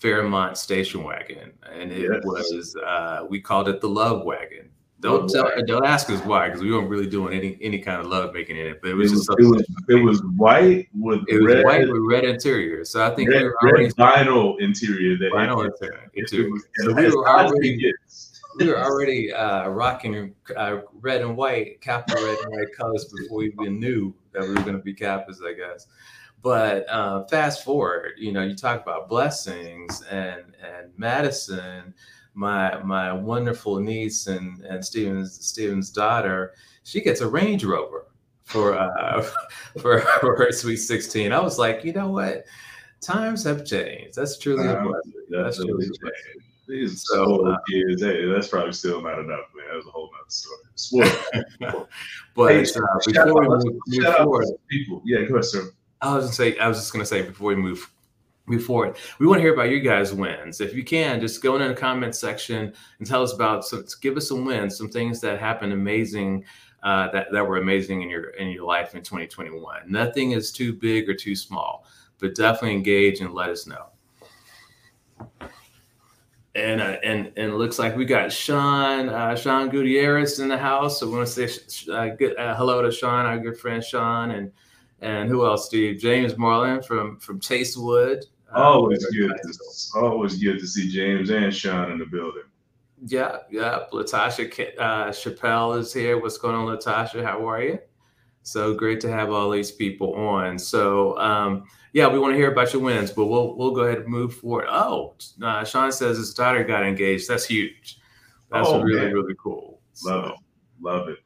Fairmont 0.00 0.56
station 0.56 1.04
wagon, 1.04 1.52
and 1.70 1.92
it 1.92 2.10
yes. 2.12 2.24
was 2.24 2.76
uh, 2.84 3.26
we 3.28 3.40
called 3.40 3.68
it 3.68 3.80
the 3.80 3.88
love 3.88 4.24
wagon. 4.24 4.70
Don't 5.00 5.30
tell, 5.30 5.50
don't 5.66 5.86
ask 5.86 6.10
us 6.10 6.20
why, 6.26 6.48
because 6.48 6.62
we 6.62 6.70
weren't 6.72 6.88
really 6.88 7.06
doing 7.06 7.32
any 7.32 7.58
any 7.62 7.78
kind 7.78 8.00
of 8.00 8.06
love 8.06 8.34
making 8.34 8.56
in 8.56 8.66
it. 8.66 8.80
But 8.82 8.90
it 8.90 8.94
was, 8.94 9.12
it 9.12 9.16
was 9.16 9.26
just 9.26 9.38
it 9.38 9.44
was, 9.44 9.66
it 9.88 9.94
was 10.02 10.22
white 10.36 10.88
with 10.94 11.20
it 11.28 11.36
red, 11.36 11.58
was 11.58 11.64
white 11.64 11.88
with 11.88 12.02
red 12.02 12.24
interior. 12.24 12.84
So 12.84 13.06
I 13.06 13.14
think 13.14 13.30
red, 13.30 13.42
we 13.42 13.48
were 13.48 13.56
already 13.62 13.88
vinyl 13.90 14.60
interior. 14.60 15.16
That 15.18 15.32
vinyl 15.32 15.64
interior. 15.64 16.10
interior. 16.14 16.58
So 16.76 16.92
we 16.92 17.10
were 17.10 17.28
already 17.28 17.92
we 18.58 18.68
were 18.68 18.78
already 18.78 19.32
uh, 19.32 19.68
rocking 19.68 20.34
uh, 20.56 20.78
red 21.00 21.22
and 21.22 21.36
white, 21.36 21.80
Kappa 21.80 22.14
red 22.14 22.38
and 22.38 22.52
white 22.52 22.74
colors 22.76 23.06
before 23.06 23.38
we 23.38 23.52
even 23.52 23.80
knew 23.80 24.14
that 24.32 24.42
we 24.42 24.48
were 24.48 24.62
going 24.62 24.76
to 24.76 24.82
be 24.82 24.94
Kappas, 24.94 25.38
I 25.46 25.54
guess. 25.54 25.86
But 26.42 26.88
uh, 26.88 27.24
fast 27.26 27.64
forward, 27.64 28.12
you 28.16 28.32
know, 28.32 28.42
you 28.42 28.54
talk 28.54 28.80
about 28.82 29.08
blessings 29.08 30.02
and 30.10 30.42
and 30.62 30.92
Madison, 30.96 31.94
my 32.34 32.82
my 32.82 33.12
wonderful 33.12 33.78
niece 33.78 34.26
and 34.26 34.62
and 34.64 34.84
Steven's 34.84 35.44
Steven's 35.44 35.90
daughter, 35.90 36.54
she 36.82 37.00
gets 37.00 37.20
a 37.20 37.28
Range 37.28 37.62
Rover 37.64 38.06
for 38.44 38.78
uh 38.78 39.22
for, 39.80 40.00
for 40.00 40.36
her 40.38 40.52
sweet 40.52 40.78
16. 40.78 41.32
I 41.32 41.40
was 41.40 41.58
like, 41.58 41.84
you 41.84 41.92
know 41.92 42.08
what? 42.08 42.44
Times 43.02 43.44
have 43.44 43.64
changed. 43.64 44.14
That's 44.16 44.38
truly 44.38 44.68
um, 44.68 44.76
a 44.76 44.88
blessing. 44.88 45.12
That's, 45.30 45.56
that's 45.58 45.66
truly 45.66 45.86
a 45.86 46.00
blessing. 46.00 46.42
These 46.68 47.02
so 47.04 47.48
uh, 47.48 47.56
kids, 47.68 48.00
hey, 48.00 48.26
that's 48.26 48.46
probably 48.46 48.72
still 48.72 49.02
not 49.02 49.18
enough, 49.18 49.46
man. 49.56 49.66
That's 49.74 49.86
a 49.86 49.90
whole 49.90 50.08
nother 50.12 50.24
story. 50.76 51.10
but 52.36 52.52
hey, 52.52 52.60
uh, 52.60 52.98
before 53.04 53.40
we 53.40 53.48
move, 53.48 53.80
move 53.88 54.16
forward, 54.16 54.46
people, 54.68 55.02
yeah, 55.04 55.22
go 55.22 55.34
ahead, 55.34 55.44
sir. 55.46 55.72
I 56.02 56.14
was 56.14 56.24
gonna 56.24 56.34
say, 56.34 56.58
I 56.58 56.68
was 56.68 56.78
just 56.78 56.92
gonna 56.92 57.04
say 57.04 57.22
before 57.22 57.48
we 57.48 57.56
move 57.56 57.90
move 58.46 58.64
forward, 58.64 58.96
we 59.18 59.26
want 59.26 59.38
to 59.38 59.42
hear 59.42 59.52
about 59.52 59.70
your 59.70 59.80
guys' 59.80 60.12
wins. 60.12 60.60
If 60.60 60.74
you 60.74 60.82
can, 60.82 61.20
just 61.20 61.42
go 61.42 61.56
in 61.56 61.68
the 61.68 61.74
comment 61.74 62.16
section 62.16 62.72
and 62.98 63.06
tell 63.06 63.22
us 63.22 63.32
about 63.32 63.64
some, 63.64 63.84
give 64.00 64.16
us 64.16 64.28
some 64.28 64.44
wins, 64.44 64.76
some 64.76 64.88
things 64.88 65.20
that 65.20 65.38
happened 65.38 65.72
amazing, 65.72 66.44
uh, 66.82 67.10
that 67.12 67.28
that 67.32 67.46
were 67.46 67.58
amazing 67.58 68.02
in 68.02 68.08
your 68.08 68.30
in 68.30 68.48
your 68.48 68.64
life 68.64 68.94
in 68.94 69.02
2021. 69.02 69.82
Nothing 69.86 70.32
is 70.32 70.50
too 70.50 70.72
big 70.72 71.08
or 71.08 71.14
too 71.14 71.36
small, 71.36 71.84
but 72.18 72.34
definitely 72.34 72.72
engage 72.72 73.20
and 73.20 73.34
let 73.34 73.50
us 73.50 73.66
know. 73.66 73.86
And 76.54 76.80
uh, 76.80 76.96
and 77.04 77.26
and 77.36 77.52
it 77.52 77.54
looks 77.54 77.78
like 77.78 77.94
we 77.94 78.06
got 78.06 78.32
Sean 78.32 79.10
uh, 79.10 79.36
Sean 79.36 79.68
Gutierrez 79.68 80.40
in 80.40 80.48
the 80.48 80.58
house. 80.58 80.98
So 80.98 81.06
we 81.06 81.16
want 81.16 81.28
to 81.28 81.48
say 81.48 81.92
uh, 81.92 82.08
good, 82.08 82.36
uh, 82.38 82.56
hello 82.56 82.82
to 82.82 82.90
Sean, 82.90 83.26
our 83.26 83.38
good 83.38 83.58
friend 83.58 83.84
Sean, 83.84 84.30
and 84.32 84.50
and 85.00 85.28
who 85.28 85.44
else? 85.44 85.66
Steve 85.66 85.98
James 85.98 86.36
Marlin 86.36 86.82
from 86.82 87.18
from 87.18 87.40
Chasewood. 87.40 88.24
Uh, 88.54 88.58
always 88.58 89.04
uh, 89.04 89.10
good. 89.12 89.32
To, 89.42 89.98
always 89.98 90.42
good 90.42 90.58
to 90.58 90.66
see 90.66 90.90
James 90.90 91.30
and 91.30 91.54
Sean 91.54 91.92
in 91.92 91.98
the 91.98 92.06
building. 92.06 92.44
Yeah, 93.06 93.38
yeah. 93.50 93.84
Latasha 93.92 94.78
uh, 94.78 95.08
Chappelle 95.08 95.78
is 95.78 95.92
here. 95.92 96.20
What's 96.20 96.36
going 96.36 96.54
on, 96.54 96.66
Latasha? 96.66 97.24
How 97.24 97.48
are 97.48 97.62
you? 97.62 97.78
So 98.42 98.74
great 98.74 99.00
to 99.00 99.10
have 99.10 99.30
all 99.30 99.50
these 99.50 99.70
people 99.70 100.14
on. 100.14 100.58
So 100.58 101.16
um, 101.18 101.64
yeah, 101.92 102.08
we 102.08 102.18
want 102.18 102.32
to 102.32 102.36
hear 102.36 102.52
about 102.52 102.72
your 102.72 102.82
wins, 102.82 103.10
but 103.10 103.26
we'll 103.26 103.56
we'll 103.56 103.72
go 103.72 103.82
ahead 103.82 103.98
and 103.98 104.08
move 104.08 104.34
forward. 104.34 104.66
Oh, 104.68 105.14
uh, 105.42 105.64
Sean 105.64 105.92
says 105.92 106.18
his 106.18 106.34
daughter 106.34 106.64
got 106.64 106.84
engaged. 106.84 107.28
That's 107.28 107.44
huge. 107.44 107.98
That's 108.50 108.68
oh, 108.68 108.82
really 108.82 109.06
man. 109.06 109.12
really 109.12 109.34
cool. 109.42 109.80
Love 110.04 110.24
so. 110.26 110.32
it. 110.32 110.38
Love 110.80 111.08
it. 111.08 111.18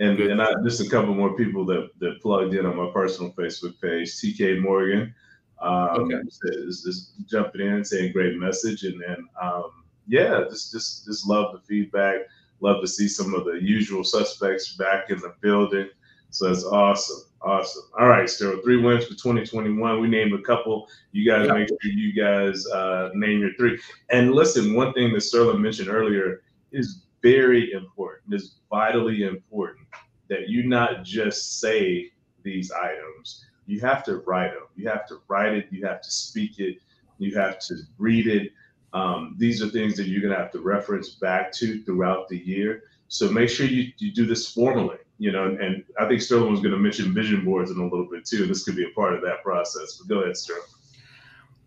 And 0.00 0.16
Good. 0.16 0.30
and 0.30 0.42
I, 0.42 0.54
just 0.64 0.80
a 0.80 0.88
couple 0.88 1.14
more 1.14 1.36
people 1.36 1.64
that 1.66 1.90
that 2.00 2.20
plugged 2.22 2.54
in 2.54 2.66
on 2.66 2.76
my 2.76 2.90
personal 2.92 3.32
Facebook 3.32 3.80
page. 3.80 4.12
TK 4.14 4.60
Morgan 4.60 5.14
um, 5.60 6.12
okay. 6.12 6.20
is, 6.44 6.86
is 6.86 7.12
jumping 7.28 7.60
in 7.60 7.84
saying 7.84 8.12
great 8.12 8.36
message, 8.36 8.84
and 8.84 9.00
then 9.00 9.28
um, 9.40 9.84
yeah, 10.08 10.44
just 10.48 10.72
just 10.72 11.04
just 11.04 11.28
love 11.28 11.52
the 11.52 11.60
feedback. 11.60 12.20
Love 12.60 12.80
to 12.80 12.88
see 12.88 13.08
some 13.08 13.34
of 13.34 13.44
the 13.44 13.58
usual 13.60 14.02
suspects 14.04 14.74
back 14.76 15.10
in 15.10 15.18
the 15.18 15.34
building. 15.40 15.88
So 16.30 16.48
that's 16.48 16.64
awesome. 16.64 17.24
Awesome. 17.42 17.84
All 17.98 18.08
right, 18.08 18.28
Sterling. 18.28 18.60
three 18.62 18.76
wins 18.76 19.04
for 19.04 19.14
2021. 19.14 20.00
We 20.00 20.08
named 20.08 20.34
a 20.34 20.42
couple. 20.42 20.88
You 21.12 21.30
guys 21.30 21.46
yeah. 21.46 21.54
make 21.54 21.68
sure 21.68 21.90
you 21.90 22.12
guys 22.12 22.66
uh, 22.66 23.10
name 23.14 23.40
your 23.40 23.54
three. 23.54 23.78
And 24.10 24.32
listen, 24.32 24.74
one 24.74 24.92
thing 24.92 25.12
that 25.14 25.22
Sterling 25.22 25.62
mentioned 25.62 25.88
earlier 25.88 26.42
is 26.70 27.02
very 27.22 27.72
important. 27.72 28.34
It's 28.34 28.56
vitally 28.70 29.24
important 29.24 29.86
that 30.28 30.48
you 30.48 30.66
not 30.66 31.04
just 31.04 31.60
say 31.60 32.10
these 32.42 32.70
items. 32.72 33.44
You 33.66 33.80
have 33.80 34.04
to 34.04 34.18
write 34.18 34.52
them. 34.52 34.66
You 34.76 34.88
have 34.88 35.06
to 35.08 35.20
write 35.28 35.54
it. 35.54 35.66
You 35.70 35.84
have 35.86 36.00
to 36.00 36.10
speak 36.10 36.58
it. 36.58 36.78
You 37.18 37.36
have 37.36 37.58
to 37.60 37.76
read 37.98 38.26
it. 38.26 38.52
Um, 38.92 39.36
these 39.38 39.62
are 39.62 39.68
things 39.68 39.96
that 39.96 40.08
you're 40.08 40.20
going 40.20 40.34
to 40.34 40.40
have 40.40 40.52
to 40.52 40.60
reference 40.60 41.10
back 41.10 41.52
to 41.52 41.82
throughout 41.82 42.28
the 42.28 42.38
year. 42.38 42.84
So 43.08 43.30
make 43.30 43.48
sure 43.48 43.66
you, 43.66 43.92
you 43.98 44.12
do 44.12 44.26
this 44.26 44.52
formally, 44.52 44.98
you 45.18 45.32
know, 45.32 45.56
and, 45.60 45.84
I 45.98 46.08
think 46.08 46.22
Sterling 46.22 46.52
was 46.52 46.60
going 46.60 46.72
to 46.72 46.78
mention 46.78 47.12
vision 47.12 47.44
boards 47.44 47.70
in 47.70 47.78
a 47.78 47.82
little 47.82 48.08
bit 48.08 48.24
too. 48.24 48.46
This 48.46 48.64
could 48.64 48.76
be 48.76 48.84
a 48.84 48.94
part 48.94 49.14
of 49.14 49.20
that 49.22 49.42
process, 49.42 49.96
but 49.96 50.08
go 50.08 50.20
ahead, 50.20 50.36
Sterling. 50.36 50.62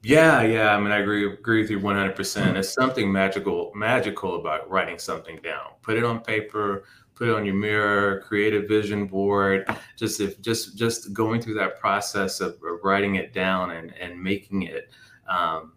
Yeah, 0.03 0.41
yeah. 0.41 0.75
I 0.75 0.79
mean, 0.79 0.91
I 0.91 0.97
agree 0.97 1.31
agree 1.31 1.61
with 1.61 1.71
you 1.71 1.79
100%. 1.79 2.53
There's 2.53 2.73
something 2.73 3.09
magical 3.09 3.71
magical 3.73 4.35
about 4.35 4.69
writing 4.69 4.99
something 4.99 5.39
down. 5.41 5.71
Put 5.81 5.95
it 5.95 6.03
on 6.03 6.19
paper, 6.19 6.83
put 7.15 7.29
it 7.29 7.33
on 7.33 7.45
your 7.45 7.55
mirror, 7.55 8.21
create 8.27 8.53
a 8.53 8.67
vision 8.67 9.07
board. 9.07 9.65
Just 9.95 10.19
if 10.19 10.41
just 10.41 10.77
just 10.77 11.13
going 11.13 11.41
through 11.41 11.53
that 11.55 11.79
process 11.79 12.41
of, 12.41 12.55
of 12.55 12.83
writing 12.83 13.15
it 13.15 13.33
down 13.33 13.71
and 13.71 13.93
and 13.93 14.21
making 14.21 14.63
it 14.63 14.89
um, 15.29 15.71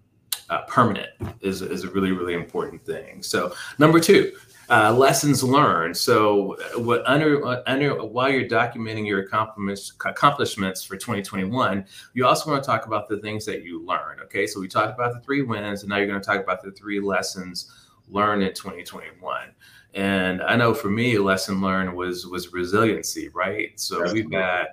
uh, 0.51 0.63
permanent 0.63 1.11
is 1.41 1.63
is 1.63 1.85
a 1.85 1.91
really 1.91 2.11
really 2.11 2.35
important 2.35 2.85
thing. 2.85 3.23
So 3.23 3.55
number 3.79 4.01
two, 4.01 4.33
uh, 4.69 4.93
lessons 4.93 5.43
learned. 5.43 5.97
So, 5.97 6.57
uh, 6.57 6.81
what 6.81 7.03
under 7.07 7.45
uh, 7.47 7.63
under 7.67 8.05
while 8.05 8.31
you're 8.31 8.49
documenting 8.49 9.07
your 9.07 9.21
accomplishments 9.21 9.93
accomplishments 10.05 10.83
for 10.83 10.97
2021, 10.97 11.85
you 12.15 12.27
also 12.27 12.51
want 12.51 12.63
to 12.63 12.67
talk 12.67 12.87
about 12.87 13.09
the 13.09 13.19
things 13.19 13.45
that 13.47 13.63
you 13.63 13.85
learned. 13.85 14.21
Okay, 14.23 14.47
so 14.47 14.61
we 14.61 14.69
talked 14.69 14.95
about 14.95 15.15
the 15.15 15.21
three 15.21 15.43
wins, 15.43 15.83
and 15.83 15.91
now 15.91 15.97
you're 15.97 16.07
going 16.07 16.21
to 16.21 16.27
talk 16.27 16.43
about 16.43 16.63
the 16.63 16.73
three 16.73 17.01
lessons 17.01 17.73
learned 18.09 18.43
in 18.43 18.53
2021? 18.55 19.53
And 19.95 20.43
I 20.43 20.57
know 20.57 20.75
for 20.75 20.91
me, 20.91 21.15
a 21.15 21.23
lesson 21.23 21.61
learned 21.61 21.95
was 21.95 22.27
was 22.27 22.53
resiliency, 22.53 23.29
right? 23.31 23.79
So 23.81 24.13
we've 24.13 24.31
got 24.31 24.69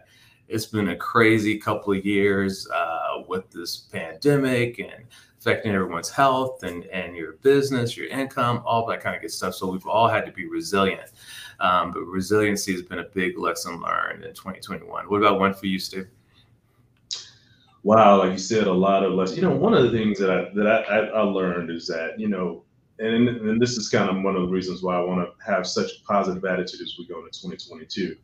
it's 0.49 0.65
been 0.65 0.89
a 0.89 0.95
crazy 0.95 1.57
couple 1.57 1.93
of 1.93 2.05
years 2.05 2.67
uh, 2.69 3.23
with 3.27 3.49
this 3.51 3.77
pandemic 3.77 4.79
and 4.79 5.05
affecting 5.43 5.73
everyone's 5.73 6.09
health 6.09 6.63
and 6.63 6.85
and 6.85 7.15
your 7.15 7.33
business, 7.33 7.97
your 7.97 8.07
income, 8.07 8.63
all 8.65 8.85
that 8.87 9.01
kind 9.01 9.13
of 9.13 9.21
good 9.21 9.31
stuff. 9.31 9.53
So 9.53 9.69
we've 9.69 9.85
all 9.85 10.07
had 10.07 10.25
to 10.25 10.31
be 10.31 10.47
resilient. 10.47 11.11
Um, 11.59 11.91
but 11.91 12.03
resiliency 12.05 12.71
has 12.71 12.81
been 12.81 12.99
a 12.99 13.09
big 13.13 13.37
lesson 13.37 13.81
learned 13.81 14.23
in 14.23 14.33
2021. 14.33 15.09
What 15.09 15.17
about 15.17 15.39
one 15.39 15.53
for 15.53 15.65
you, 15.65 15.79
Steve? 15.79 16.07
Wow, 17.83 18.19
like 18.19 18.31
you 18.31 18.37
said, 18.37 18.67
a 18.67 18.73
lot 18.73 19.03
of 19.03 19.11
lessons. 19.11 19.37
You 19.37 19.43
know, 19.43 19.55
one 19.55 19.73
of 19.73 19.83
the 19.83 19.91
things 19.91 20.17
that 20.19 20.31
I 20.31 20.49
that 20.55 20.67
I, 20.89 21.07
I 21.07 21.21
learned 21.21 21.69
is 21.69 21.87
that 21.87 22.17
you 22.17 22.29
know 22.29 22.63
and, 22.99 23.27
and 23.27 23.61
this 23.61 23.77
is 23.77 23.89
kind 23.89 24.09
of 24.09 24.23
one 24.23 24.35
of 24.35 24.43
the 24.43 24.47
reasons 24.47 24.81
why 24.81 24.95
I 24.95 25.03
want 25.03 25.27
to 25.27 25.45
have 25.45 25.67
such 25.67 25.91
a 25.91 26.03
positive 26.05 26.45
attitude 26.45 26.79
as 26.81 26.95
we 26.97 27.05
go 27.05 27.19
into 27.19 27.31
2022. 27.41 28.15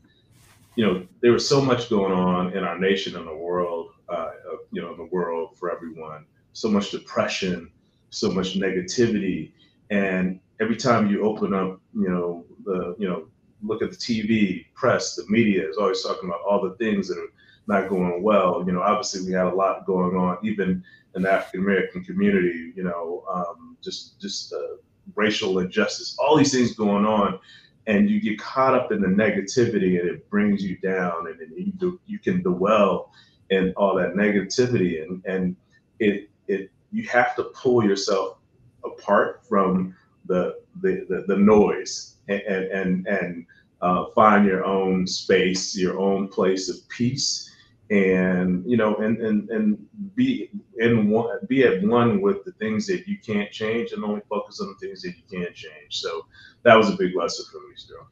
You 0.75 0.85
know, 0.85 1.07
there 1.21 1.33
was 1.33 1.47
so 1.47 1.59
much 1.59 1.89
going 1.89 2.13
on 2.13 2.53
in 2.55 2.63
our 2.63 2.79
nation 2.79 3.17
and 3.17 3.27
the 3.27 3.35
world, 3.35 3.89
uh, 4.07 4.29
you 4.71 4.81
know, 4.81 4.91
in 4.91 4.97
the 4.97 5.09
world 5.11 5.57
for 5.57 5.75
everyone. 5.75 6.25
So 6.53 6.69
much 6.69 6.91
depression, 6.91 7.69
so 8.09 8.31
much 8.31 8.57
negativity, 8.57 9.51
and 9.89 10.39
every 10.59 10.75
time 10.75 11.09
you 11.09 11.23
open 11.23 11.53
up, 11.53 11.79
you 11.93 12.09
know, 12.09 12.45
the 12.65 12.95
you 12.99 13.07
know, 13.07 13.27
look 13.63 13.81
at 13.81 13.91
the 13.91 13.97
TV, 13.97 14.65
press, 14.73 15.15
the 15.15 15.25
media 15.29 15.67
is 15.67 15.77
always 15.77 16.01
talking 16.03 16.29
about 16.29 16.41
all 16.47 16.61
the 16.61 16.75
things 16.75 17.07
that 17.07 17.17
are 17.17 17.31
not 17.67 17.89
going 17.89 18.21
well. 18.23 18.63
You 18.65 18.73
know, 18.73 18.81
obviously 18.81 19.25
we 19.25 19.33
had 19.33 19.45
a 19.45 19.55
lot 19.55 19.85
going 19.85 20.15
on, 20.17 20.37
even 20.43 20.83
in 21.15 21.21
the 21.21 21.31
African 21.31 21.61
American 21.61 22.03
community. 22.03 22.73
You 22.75 22.83
know, 22.83 23.23
um, 23.33 23.77
just 23.83 24.19
just 24.19 24.53
uh, 24.53 24.77
racial 25.15 25.59
injustice, 25.59 26.17
all 26.19 26.37
these 26.37 26.51
things 26.51 26.75
going 26.75 27.05
on, 27.05 27.39
and 27.87 28.09
you 28.09 28.21
get 28.21 28.39
caught 28.39 28.75
up 28.75 28.91
in 28.91 29.01
the 29.01 29.07
negativity, 29.07 29.99
and 29.99 30.09
it 30.09 30.29
brings 30.29 30.63
you 30.63 30.77
down, 30.77 31.27
and 31.27 31.39
then 31.39 31.53
you 31.55 31.71
do, 31.73 31.99
you 32.05 32.19
can 32.19 32.41
dwell 32.41 33.11
in 33.49 33.73
all 33.77 33.95
that 33.95 34.13
negativity, 34.13 35.03
and 35.03 35.23
and 35.25 35.55
it 35.99 36.29
it 36.49 36.71
you 36.91 37.07
have 37.07 37.35
to 37.35 37.43
pull 37.55 37.83
yourself 37.83 38.37
apart 38.83 39.45
from 39.47 39.95
the 40.25 40.55
the 40.81 41.05
the, 41.09 41.23
the 41.27 41.37
noise 41.37 42.17
and 42.27 42.41
and 42.41 43.07
and 43.07 43.45
uh, 43.81 44.05
find 44.13 44.45
your 44.45 44.65
own 44.65 45.07
space, 45.07 45.77
your 45.77 45.97
own 45.99 46.27
place 46.27 46.69
of 46.69 46.77
peace. 46.89 47.45
And 47.91 48.63
you 48.69 48.77
know 48.77 48.97
and 48.97 49.17
and 49.17 49.49
and 49.49 49.87
be 50.13 50.51
in 50.77 51.09
one 51.09 51.39
be 51.47 51.63
at 51.63 51.81
one 51.81 52.21
with 52.21 52.43
the 52.45 52.51
things 52.53 52.85
that 52.85 53.07
you 53.07 53.17
can't 53.17 53.51
change 53.51 53.93
and 53.93 54.03
only 54.03 54.21
focus 54.29 54.61
on 54.61 54.67
the 54.67 54.87
things 54.87 55.01
that 55.01 55.15
you 55.17 55.23
can 55.27 55.51
change. 55.55 56.01
So 56.01 56.27
that 56.63 56.75
was 56.75 56.89
a 56.89 56.97
big 56.97 57.15
lesson 57.15 57.45
for 57.51 57.57
me 57.67 57.73
still 57.75 58.07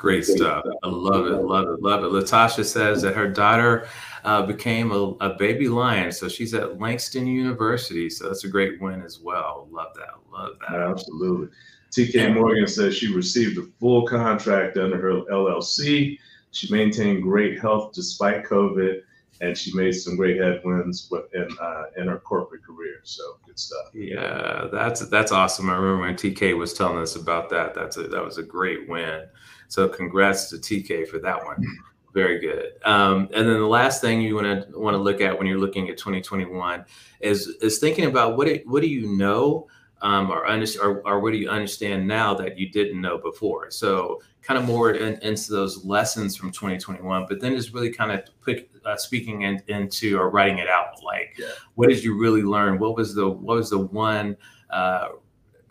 great 0.00 0.24
stuff. 0.24 0.64
i 0.82 0.88
love 0.88 1.26
it 1.26 1.42
love 1.42 1.68
it 1.68 1.82
love 1.82 2.02
it. 2.02 2.06
Latasha 2.06 2.64
says 2.64 3.02
that 3.02 3.14
her 3.14 3.28
daughter 3.28 3.86
uh, 4.24 4.40
became 4.46 4.92
a, 4.92 5.14
a, 5.20 5.34
baby 5.34 5.68
lion 5.68 6.10
so 6.10 6.26
she's 6.26 6.54
at 6.54 6.78
langston 6.78 7.26
university 7.26 8.08
so 8.08 8.26
that's 8.26 8.44
a 8.44 8.48
great 8.48 8.80
win 8.80 9.02
as 9.02 9.20
well. 9.20 9.68
Love 9.70 9.92
that 9.96 10.14
love 10.32 10.52
that. 10.60 10.80
Absolutely. 10.80 11.48
Tk 11.90 12.34
morgan 12.34 12.66
says 12.66 12.96
she 12.96 13.12
received 13.12 13.58
a 13.58 13.66
full 13.78 14.06
contract 14.06 14.78
under 14.78 14.98
her 14.98 15.20
llc 15.30 16.18
she 16.52 16.72
maintained 16.72 17.22
great 17.22 17.60
health 17.60 17.92
despite 17.92 18.44
COVID, 18.44 19.02
and 19.40 19.56
she 19.56 19.74
made 19.74 19.92
some 19.92 20.16
great 20.16 20.38
headwinds 20.38 21.10
in 21.34 21.48
uh, 21.60 21.84
in 21.96 22.08
her 22.08 22.18
corporate 22.18 22.62
career. 22.62 23.00
So 23.02 23.38
good 23.46 23.58
stuff. 23.58 23.86
Yeah, 23.94 24.68
that's 24.70 25.00
that's 25.08 25.32
awesome. 25.32 25.70
I 25.70 25.74
remember 25.74 26.02
when 26.02 26.14
TK 26.14 26.56
was 26.56 26.74
telling 26.74 26.98
us 26.98 27.16
about 27.16 27.48
that. 27.50 27.74
That's 27.74 27.96
a 27.96 28.04
that 28.04 28.24
was 28.24 28.38
a 28.38 28.42
great 28.42 28.88
win. 28.88 29.26
So 29.68 29.88
congrats 29.88 30.50
to 30.50 30.56
TK 30.56 31.08
for 31.08 31.18
that 31.20 31.44
one. 31.44 31.64
Very 32.12 32.40
good. 32.40 32.72
Um, 32.84 33.28
and 33.32 33.46
then 33.46 33.58
the 33.58 33.66
last 33.66 34.00
thing 34.00 34.20
you 34.20 34.34
want 34.34 34.46
to 34.46 34.78
want 34.78 34.94
to 34.94 34.98
look 34.98 35.20
at 35.20 35.36
when 35.38 35.46
you're 35.46 35.60
looking 35.60 35.88
at 35.88 35.96
2021 35.96 36.84
is 37.20 37.46
is 37.62 37.78
thinking 37.78 38.06
about 38.06 38.36
what 38.36 38.48
it, 38.48 38.66
what 38.66 38.82
do 38.82 38.88
you 38.88 39.16
know 39.16 39.68
um, 40.02 40.30
or, 40.30 40.46
or, 40.46 41.02
or 41.06 41.20
what 41.20 41.32
do 41.32 41.38
you 41.38 41.48
understand 41.48 42.06
now 42.06 42.34
that 42.34 42.58
you 42.58 42.70
didn't 42.70 43.00
know 43.00 43.18
before? 43.18 43.70
So 43.70 44.20
kind 44.42 44.58
of 44.58 44.64
more 44.64 44.92
in, 44.92 45.18
into 45.22 45.52
those 45.52 45.84
lessons 45.84 46.36
from 46.36 46.50
2021, 46.50 47.26
but 47.28 47.40
then 47.40 47.54
just 47.54 47.74
really 47.74 47.92
kind 47.92 48.10
of 48.10 48.22
put, 48.40 48.68
uh, 48.84 48.96
speaking 48.96 49.42
in, 49.42 49.62
into 49.68 50.18
or 50.18 50.30
writing 50.30 50.58
it 50.58 50.68
out. 50.68 51.02
Like, 51.02 51.34
yeah. 51.38 51.48
what 51.74 51.88
did 51.88 52.02
you 52.02 52.18
really 52.18 52.42
learn? 52.42 52.78
What 52.78 52.96
was 52.96 53.14
the 53.14 53.28
what 53.28 53.56
was 53.56 53.70
the 53.70 53.78
one? 53.78 54.36
Uh, 54.70 55.08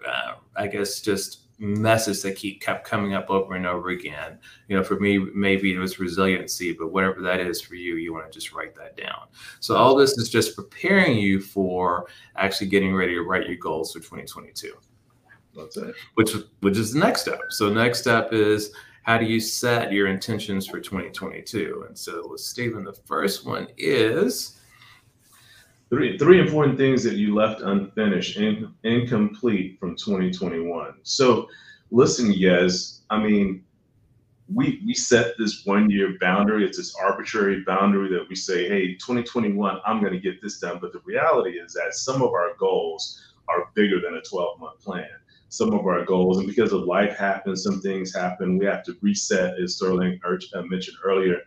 uh, 0.07 0.33
I 0.55 0.67
guess 0.67 1.01
just 1.01 1.48
message 1.59 2.21
that 2.21 2.37
keep 2.37 2.61
kept 2.61 2.87
coming 2.87 3.13
up 3.13 3.29
over 3.29 3.55
and 3.55 3.65
over 3.65 3.89
again. 3.89 4.39
You 4.67 4.77
know, 4.77 4.83
for 4.83 4.99
me, 4.99 5.17
maybe 5.17 5.73
it 5.73 5.77
was 5.77 5.99
resiliency, 5.99 6.73
but 6.73 6.91
whatever 6.91 7.21
that 7.21 7.39
is 7.39 7.61
for 7.61 7.75
you, 7.75 7.95
you 7.95 8.13
want 8.13 8.31
to 8.31 8.31
just 8.31 8.53
write 8.53 8.75
that 8.75 8.95
down. 8.95 9.27
So 9.59 9.75
all 9.75 9.95
this 9.95 10.17
is 10.17 10.29
just 10.29 10.55
preparing 10.55 11.17
you 11.17 11.41
for 11.41 12.07
actually 12.35 12.67
getting 12.67 12.95
ready 12.95 13.13
to 13.13 13.21
write 13.21 13.47
your 13.47 13.57
goals 13.57 13.93
for 13.93 13.99
2022. 13.99 14.73
That's 15.55 15.77
it. 15.77 15.95
Which 16.15 16.31
which 16.61 16.77
is 16.77 16.93
the 16.93 16.99
next 16.99 17.21
step. 17.21 17.39
So 17.49 17.69
next 17.69 17.99
step 17.99 18.31
is 18.31 18.71
how 19.03 19.17
do 19.17 19.25
you 19.25 19.39
set 19.39 19.91
your 19.91 20.07
intentions 20.07 20.67
for 20.67 20.79
2022? 20.79 21.85
And 21.87 21.97
so 21.97 22.35
Stephen, 22.35 22.83
the 22.83 22.93
first 22.93 23.45
one 23.45 23.67
is 23.77 24.58
three 25.89 26.17
three 26.17 26.39
important 26.39 26.77
things 26.77 27.03
that 27.03 27.15
you 27.15 27.33
left 27.33 27.61
unfinished 27.61 28.37
and 28.37 28.67
incomplete 28.83 29.79
from 29.79 29.95
2021. 29.95 30.95
So 31.03 31.47
listen, 31.91 32.31
yes, 32.33 33.01
I 33.09 33.19
mean, 33.19 33.63
we 34.53 34.81
we 34.85 34.93
set 34.93 35.37
this 35.37 35.65
one 35.65 35.89
year 35.89 36.17
boundary. 36.19 36.65
It's 36.65 36.77
this 36.77 36.95
arbitrary 36.95 37.63
boundary 37.65 38.09
that 38.09 38.27
we 38.29 38.35
say, 38.35 38.67
hey, 38.67 38.95
2021, 38.95 39.79
I'm 39.85 40.01
going 40.01 40.13
to 40.13 40.19
get 40.19 40.41
this 40.41 40.59
done. 40.59 40.79
But 40.81 40.93
the 40.93 41.01
reality 41.05 41.59
is 41.59 41.73
that 41.73 41.93
some 41.93 42.21
of 42.21 42.31
our 42.31 42.55
goals 42.57 43.21
are 43.47 43.69
bigger 43.75 43.99
than 43.99 44.15
a 44.15 44.21
12 44.21 44.59
month 44.59 44.79
plan. 44.81 45.09
Some 45.51 45.73
of 45.73 45.85
our 45.87 46.05
goals, 46.05 46.37
and 46.37 46.47
because 46.47 46.73
of 46.73 46.83
life 46.83 47.17
happens, 47.17 47.63
some 47.63 47.81
things 47.81 48.13
happen. 48.13 48.59
We 48.59 48.65
have 48.65 48.83
to 48.83 48.95
reset, 49.01 49.59
as 49.59 49.77
Sterling 49.77 50.19
uh, 50.23 50.61
mentioned 50.61 50.97
earlier. 51.03 51.37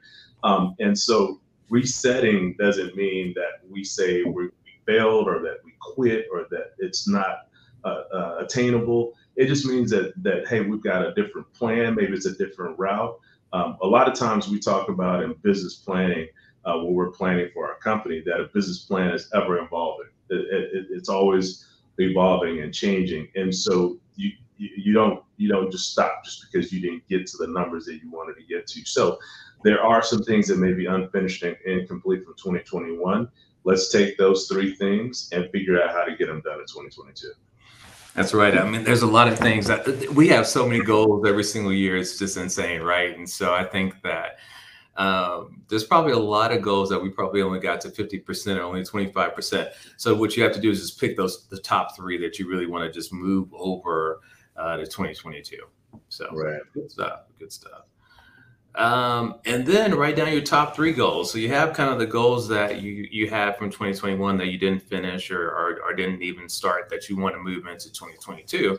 Um, 0.42 0.74
and 0.80 0.98
so 0.98 1.40
resetting 1.72 2.54
doesn't 2.58 2.94
mean 2.96 3.32
that 3.34 3.66
we 3.68 3.82
say 3.82 4.22
we 4.24 4.50
failed 4.86 5.26
or 5.26 5.40
that 5.40 5.56
we 5.64 5.72
quit 5.80 6.26
or 6.30 6.46
that 6.50 6.72
it's 6.78 7.08
not 7.08 7.48
uh, 7.84 8.02
uh, 8.14 8.36
attainable. 8.40 9.14
It 9.36 9.46
just 9.46 9.64
means 9.64 9.90
that 9.90 10.12
that 10.22 10.46
hey, 10.46 10.60
we've 10.60 10.82
got 10.82 11.04
a 11.04 11.14
different 11.14 11.50
plan. 11.54 11.94
Maybe 11.94 12.12
it's 12.12 12.26
a 12.26 12.36
different 12.36 12.78
route. 12.78 13.18
Um, 13.54 13.78
a 13.80 13.86
lot 13.86 14.06
of 14.06 14.14
times 14.14 14.48
we 14.48 14.58
talk 14.58 14.90
about 14.90 15.22
in 15.22 15.34
business 15.42 15.76
planning 15.76 16.28
uh, 16.66 16.76
when 16.76 16.92
we're 16.92 17.10
planning 17.10 17.48
for 17.54 17.66
our 17.66 17.78
company 17.78 18.22
that 18.26 18.38
a 18.38 18.50
business 18.52 18.80
plan 18.80 19.14
is 19.14 19.30
ever 19.34 19.58
evolving. 19.58 20.08
It, 20.28 20.46
it, 20.50 20.86
it's 20.90 21.08
always 21.08 21.66
evolving 21.98 22.60
and 22.60 22.72
changing, 22.72 23.28
and 23.34 23.54
so 23.54 23.98
you 24.16 24.32
you 24.58 24.92
don't 24.92 25.24
you 25.38 25.48
don't 25.48 25.72
just 25.72 25.90
stop 25.90 26.22
just 26.22 26.44
because 26.44 26.70
you 26.70 26.80
didn't 26.80 27.08
get 27.08 27.26
to 27.26 27.36
the 27.38 27.48
numbers 27.48 27.86
that 27.86 27.94
you 28.02 28.10
wanted 28.10 28.36
to 28.36 28.44
get 28.44 28.66
to. 28.66 28.84
So 28.84 29.18
there 29.64 29.82
are 29.82 30.02
some 30.02 30.22
things 30.22 30.48
that 30.48 30.58
may 30.58 30.72
be 30.72 30.86
unfinished 30.86 31.42
and 31.42 31.56
incomplete 31.64 32.24
from 32.24 32.34
2021. 32.34 33.28
Let's 33.64 33.90
take 33.90 34.18
those 34.18 34.48
three 34.48 34.74
things 34.74 35.28
and 35.32 35.50
figure 35.50 35.80
out 35.80 35.90
how 35.90 36.04
to 36.04 36.16
get 36.16 36.26
them 36.26 36.40
done 36.40 36.60
in 36.60 36.66
2022. 36.66 37.28
That's 38.14 38.34
right. 38.34 38.56
I 38.56 38.68
mean, 38.68 38.84
there's 38.84 39.02
a 39.02 39.06
lot 39.06 39.28
of 39.28 39.38
things 39.38 39.66
that 39.68 39.86
we 40.14 40.28
have 40.28 40.46
so 40.46 40.68
many 40.68 40.84
goals 40.84 41.26
every 41.26 41.44
single 41.44 41.72
year. 41.72 41.96
It's 41.96 42.18
just 42.18 42.36
insane, 42.36 42.82
right? 42.82 43.16
And 43.16 43.28
so 43.28 43.54
I 43.54 43.64
think 43.64 43.94
that 44.02 44.38
um, 44.96 45.62
there's 45.68 45.84
probably 45.84 46.12
a 46.12 46.18
lot 46.18 46.52
of 46.52 46.60
goals 46.60 46.90
that 46.90 47.00
we 47.00 47.08
probably 47.08 47.40
only 47.40 47.58
got 47.58 47.80
to 47.82 47.88
50% 47.88 48.56
or 48.56 48.62
only 48.62 48.82
25%. 48.82 49.70
So 49.96 50.14
what 50.14 50.36
you 50.36 50.42
have 50.42 50.52
to 50.52 50.60
do 50.60 50.70
is 50.70 50.80
just 50.80 51.00
pick 51.00 51.16
those 51.16 51.46
the 51.46 51.58
top 51.58 51.96
three 51.96 52.18
that 52.18 52.38
you 52.38 52.48
really 52.48 52.66
want 52.66 52.84
to 52.84 52.92
just 52.92 53.12
move 53.12 53.48
over 53.54 54.20
uh, 54.56 54.76
to 54.76 54.84
2022. 54.84 55.56
So 56.08 56.28
right. 56.32 56.60
good 56.74 56.90
stuff. 56.90 57.20
Good 57.38 57.52
stuff. 57.52 57.84
Um, 58.74 59.36
and 59.44 59.66
then 59.66 59.94
write 59.94 60.16
down 60.16 60.32
your 60.32 60.40
top 60.40 60.74
three 60.74 60.92
goals. 60.92 61.30
So 61.30 61.38
you 61.38 61.48
have 61.48 61.74
kind 61.74 61.90
of 61.90 61.98
the 61.98 62.06
goals 62.06 62.48
that 62.48 62.80
you 62.80 63.06
you 63.10 63.28
had 63.28 63.56
from 63.58 63.68
2021 63.70 64.38
that 64.38 64.46
you 64.46 64.58
didn't 64.58 64.82
finish 64.82 65.30
or, 65.30 65.48
or, 65.50 65.80
or 65.82 65.94
didn't 65.94 66.22
even 66.22 66.48
start 66.48 66.88
that 66.88 67.08
you 67.08 67.16
want 67.16 67.34
to 67.34 67.40
move 67.40 67.66
into 67.66 67.92
2022. 67.92 68.78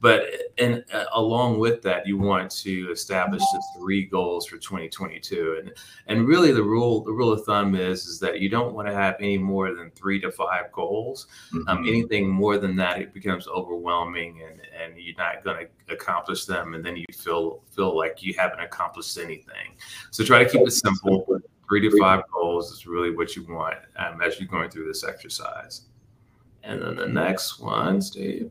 But 0.00 0.26
and 0.58 0.84
uh, 0.92 1.04
along 1.14 1.58
with 1.58 1.80
that, 1.82 2.06
you 2.06 2.18
want 2.18 2.50
to 2.62 2.90
establish 2.90 3.40
the 3.40 3.62
three 3.78 4.04
goals 4.04 4.46
for 4.46 4.58
2022. 4.58 5.58
And 5.60 5.72
and 6.06 6.28
really, 6.28 6.52
the 6.52 6.62
rule 6.62 7.02
the 7.02 7.12
rule 7.12 7.32
of 7.32 7.44
thumb 7.44 7.74
is 7.74 8.06
is 8.06 8.20
that 8.20 8.40
you 8.40 8.50
don't 8.50 8.74
want 8.74 8.88
to 8.88 8.94
have 8.94 9.16
any 9.20 9.38
more 9.38 9.72
than 9.74 9.90
three 9.92 10.20
to 10.20 10.30
five 10.30 10.70
goals. 10.72 11.28
Um, 11.52 11.60
mm-hmm. 11.60 11.68
Um, 11.68 11.84
anything 11.86 12.28
more 12.28 12.58
than 12.58 12.76
that, 12.76 13.00
it 13.00 13.14
becomes 13.14 13.48
overwhelming, 13.48 14.42
and 14.42 14.60
and 14.78 15.00
you're 15.00 15.16
not 15.16 15.42
going 15.42 15.66
to 15.66 15.94
accomplish 15.94 16.44
them, 16.44 16.74
and 16.74 16.84
then 16.84 16.96
you 16.96 17.06
feel 17.14 17.62
feel 17.74 17.96
like 17.96 18.22
you 18.22 18.34
haven't 18.36 18.60
accomplished 18.60 19.16
anything. 19.16 19.76
So 20.10 20.24
try 20.24 20.44
to 20.44 20.50
keep 20.50 20.66
it 20.66 20.72
simple. 20.72 21.26
Three 21.68 21.80
to 21.80 21.98
five 21.98 22.22
goals 22.32 22.70
is 22.70 22.86
really 22.86 23.10
what 23.10 23.34
you 23.34 23.44
want 23.44 23.78
um, 23.96 24.22
as 24.22 24.38
you're 24.38 24.46
going 24.46 24.70
through 24.70 24.86
this 24.86 25.02
exercise. 25.02 25.86
And 26.62 26.80
then 26.80 26.96
the 26.96 27.08
next 27.08 27.58
one, 27.58 28.00
Steve. 28.00 28.50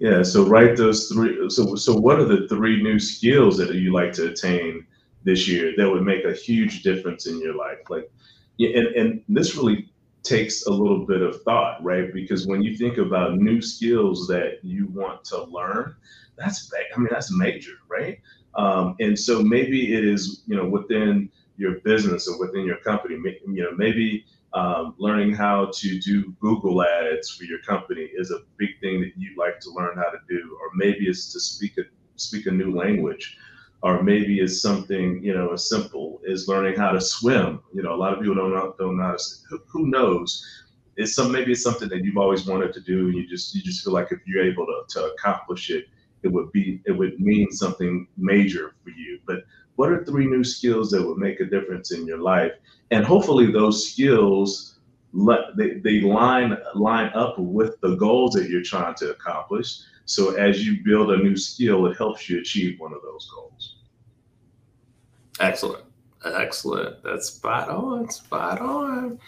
Yeah. 0.00 0.22
So 0.22 0.46
write 0.46 0.76
those 0.76 1.08
three. 1.08 1.50
So 1.50 1.76
so 1.76 1.94
what 1.96 2.18
are 2.20 2.24
the 2.24 2.48
three 2.48 2.82
new 2.82 2.98
skills 2.98 3.58
that 3.58 3.74
you 3.74 3.92
like 3.92 4.12
to 4.14 4.30
attain 4.32 4.86
this 5.24 5.46
year 5.46 5.74
that 5.76 5.90
would 5.90 6.04
make 6.04 6.24
a 6.24 6.32
huge 6.32 6.82
difference 6.82 7.26
in 7.26 7.38
your 7.40 7.54
life? 7.54 7.78
Like, 7.90 8.10
yeah, 8.56 8.78
and 8.78 8.88
and 8.96 9.22
this 9.28 9.56
really 9.56 9.90
takes 10.22 10.66
a 10.66 10.70
little 10.70 11.06
bit 11.06 11.22
of 11.22 11.42
thought, 11.42 11.84
right? 11.84 12.12
Because 12.14 12.46
when 12.46 12.62
you 12.62 12.76
think 12.76 12.98
about 12.98 13.36
new 13.36 13.60
skills 13.60 14.26
that 14.28 14.60
you 14.64 14.88
want 14.88 15.24
to 15.26 15.44
learn, 15.44 15.94
that's 16.38 16.72
I 16.94 16.98
mean 16.98 17.08
that's 17.10 17.30
major, 17.36 17.74
right? 17.88 18.20
Um, 18.54 18.96
and 19.00 19.18
so 19.18 19.42
maybe 19.42 19.94
it 19.94 20.04
is 20.04 20.44
you 20.46 20.56
know 20.56 20.66
within 20.66 21.30
your 21.58 21.80
business 21.80 22.26
or 22.26 22.40
within 22.40 22.64
your 22.64 22.78
company, 22.78 23.16
you 23.16 23.64
know 23.64 23.72
maybe 23.76 24.24
um, 24.52 24.94
learning 24.98 25.34
how 25.34 25.70
to 25.74 26.00
do 26.00 26.32
Google 26.40 26.82
ads 26.82 27.30
for 27.30 27.44
your 27.44 27.60
company 27.60 28.08
is 28.14 28.30
a 28.30 28.40
big 28.56 28.70
thing 28.80 29.00
that 29.00 29.12
you'd 29.16 29.38
like 29.38 29.60
to 29.60 29.70
learn 29.70 29.96
how 29.96 30.10
to 30.10 30.18
do, 30.28 30.58
or 30.60 30.70
maybe 30.74 31.06
it's 31.06 31.32
to 31.32 31.40
speak 31.40 31.78
a 31.78 31.82
speak 32.16 32.46
a 32.46 32.50
new 32.50 32.74
language, 32.74 33.38
or 33.82 34.02
maybe 34.02 34.40
it's 34.40 34.60
something 34.60 35.22
you 35.22 35.34
know 35.34 35.52
as 35.52 35.68
simple 35.68 36.20
as 36.30 36.48
learning 36.48 36.76
how 36.76 36.90
to 36.90 37.00
swim. 37.00 37.60
You 37.72 37.82
know, 37.82 37.94
a 37.94 37.96
lot 37.96 38.12
of 38.12 38.20
people 38.20 38.34
don't 38.34 38.52
know, 38.52 38.74
don't 38.78 38.96
know. 38.96 39.16
Who, 39.48 39.60
who 39.68 39.86
knows? 39.86 40.44
It's 40.96 41.14
some 41.14 41.30
maybe 41.30 41.52
it's 41.52 41.62
something 41.62 41.88
that 41.88 42.04
you've 42.04 42.18
always 42.18 42.46
wanted 42.46 42.72
to 42.74 42.80
do, 42.80 43.06
and 43.06 43.14
you 43.14 43.28
just 43.28 43.54
you 43.54 43.62
just 43.62 43.84
feel 43.84 43.92
like 43.92 44.10
if 44.10 44.18
you're 44.26 44.44
able 44.44 44.66
to 44.66 44.82
to 44.94 45.12
accomplish 45.12 45.70
it, 45.70 45.84
it 46.24 46.28
would 46.28 46.50
be 46.50 46.82
it 46.86 46.92
would 46.92 47.20
mean 47.20 47.52
something 47.52 48.08
major 48.16 48.74
for 48.82 48.90
you. 48.90 49.20
But 49.26 49.44
what 49.80 49.90
are 49.90 50.04
three 50.04 50.26
new 50.26 50.44
skills 50.44 50.90
that 50.90 51.02
would 51.02 51.16
make 51.16 51.40
a 51.40 51.44
difference 51.44 51.90
in 51.90 52.06
your 52.06 52.18
life? 52.18 52.52
and 52.90 53.04
hopefully 53.04 53.50
those 53.50 53.92
skills 53.92 54.78
they, 55.56 55.74
they 55.82 56.00
line 56.00 56.56
line 56.74 57.10
up 57.14 57.36
with 57.38 57.80
the 57.80 57.96
goals 57.96 58.32
that 58.34 58.48
you're 58.48 58.62
trying 58.62 58.94
to 58.94 59.10
accomplish. 59.10 59.78
So 60.04 60.34
as 60.36 60.64
you 60.64 60.84
build 60.84 61.10
a 61.10 61.16
new 61.16 61.36
skill 61.36 61.86
it 61.86 61.96
helps 61.96 62.28
you 62.28 62.38
achieve 62.38 62.78
one 62.78 62.92
of 62.92 63.02
those 63.02 63.28
goals. 63.34 63.76
Excellent. 65.40 65.84
Excellent. 66.24 67.02
That's 67.02 67.30
spot 67.30 67.68
on 67.68 68.08
spot 68.10 68.60
on. 68.60 69.18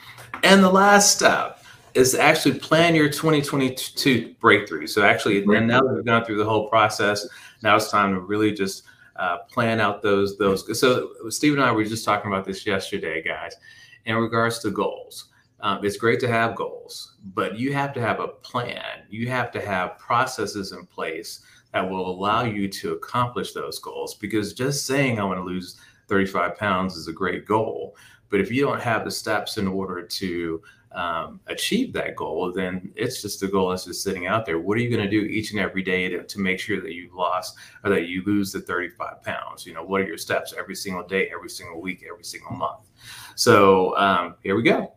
And 0.45 0.63
the 0.63 0.71
last 0.71 1.17
step 1.17 1.65
is 1.95 2.13
to 2.13 2.21
actually 2.21 2.59
plan 2.59 2.95
your 2.95 3.09
2022 3.09 4.35
breakthrough. 4.41 4.87
So 4.87 5.03
actually 5.03 5.43
and 5.43 5.67
now 5.67 5.81
that 5.81 5.95
we've 5.95 6.05
gone 6.05 6.25
through 6.25 6.39
the 6.39 6.45
whole 6.45 6.69
process 6.69 7.27
now 7.63 7.77
it's 7.77 7.91
time 7.91 8.15
to 8.15 8.21
really 8.21 8.53
just 8.53 8.85
uh, 9.17 9.39
plan 9.51 9.81
out 9.81 10.03
those 10.03 10.39
those. 10.39 10.79
So 10.79 11.11
Steve 11.29 11.55
and 11.55 11.63
I 11.63 11.73
were 11.73 11.85
just 11.85 12.05
talking 12.05 12.31
about 12.31 12.45
this 12.45 12.67
yesterday, 12.67 13.23
guys, 13.23 13.57
in 14.05 14.17
regards 14.17 14.59
to 14.61 14.71
goals. 14.71 15.29
Um, 15.61 15.85
it's 15.85 15.97
great 15.97 16.19
to 16.21 16.29
have 16.29 16.57
goals, 16.57 17.15
but 17.35 17.57
you 17.57 17.73
have 17.73 17.93
to 17.95 18.01
have 18.01 18.19
a 18.19 18.29
plan. 18.29 19.05
You 19.09 19.29
have 19.29 19.53
to 19.53 19.61
have 19.61 19.97
processes 19.99 20.73
in 20.73 20.87
place 20.87 21.41
that 21.73 21.89
will 21.89 22.11
allow 22.11 22.43
you 22.43 22.69
to 22.69 22.93
accomplish 22.93 23.53
those 23.53 23.79
goals. 23.79 24.15
Because 24.15 24.55
just 24.55 24.87
saying 24.87 25.21
I 25.21 25.25
want 25.25 25.39
to 25.39 25.45
lose 25.45 25.79
35 26.09 26.57
pounds 26.59 26.97
is 26.97 27.07
a 27.07 27.13
great 27.13 27.47
goal, 27.47 27.97
but 28.29 28.41
if 28.41 28.51
you 28.51 28.65
don't 28.65 28.81
have 28.81 29.05
the 29.05 29.11
steps 29.11 29.57
in 29.57 29.69
order 29.69 30.03
to 30.03 30.63
um, 30.95 31.41
achieve 31.47 31.93
that 31.95 32.17
goal, 32.17 32.53
then 32.53 32.93
it's 32.97 33.23
just 33.23 33.41
the 33.41 33.49
goal 33.49 33.71
that's 33.71 33.85
just 33.85 34.03
sitting 34.03 34.27
out 34.27 34.45
there. 34.47 34.59
What 34.59 34.77
are 34.77 34.81
you 34.81 34.91
going 34.91 35.03
to 35.03 35.11
do 35.11 35.23
each 35.27 35.53
and 35.53 35.61
every 35.61 35.83
day 35.83 36.09
to, 36.09 36.23
to 36.25 36.41
make 36.41 36.61
sure 36.61 36.81
that 36.81 36.93
you've 36.93 37.15
lost 37.15 37.57
or 37.85 37.91
that 37.91 38.07
you 38.07 38.23
lose 38.25 38.53
the 38.53 38.61
35 38.61 39.23
pounds? 39.23 39.67
You 39.67 39.75
know, 39.75 39.83
what 39.83 40.01
are 40.01 40.07
your 40.07 40.19
steps 40.19 40.55
every 40.59 40.75
single 40.75 41.03
day, 41.03 41.31
every 41.35 41.51
single 41.51 41.81
week, 41.81 42.05
every 42.11 42.25
single 42.25 42.53
month? 42.53 42.91
So 43.35 43.97
um, 43.97 44.37
here 44.43 44.57
we 44.57 44.63
go. 44.63 44.93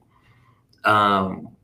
Um, 0.84 1.55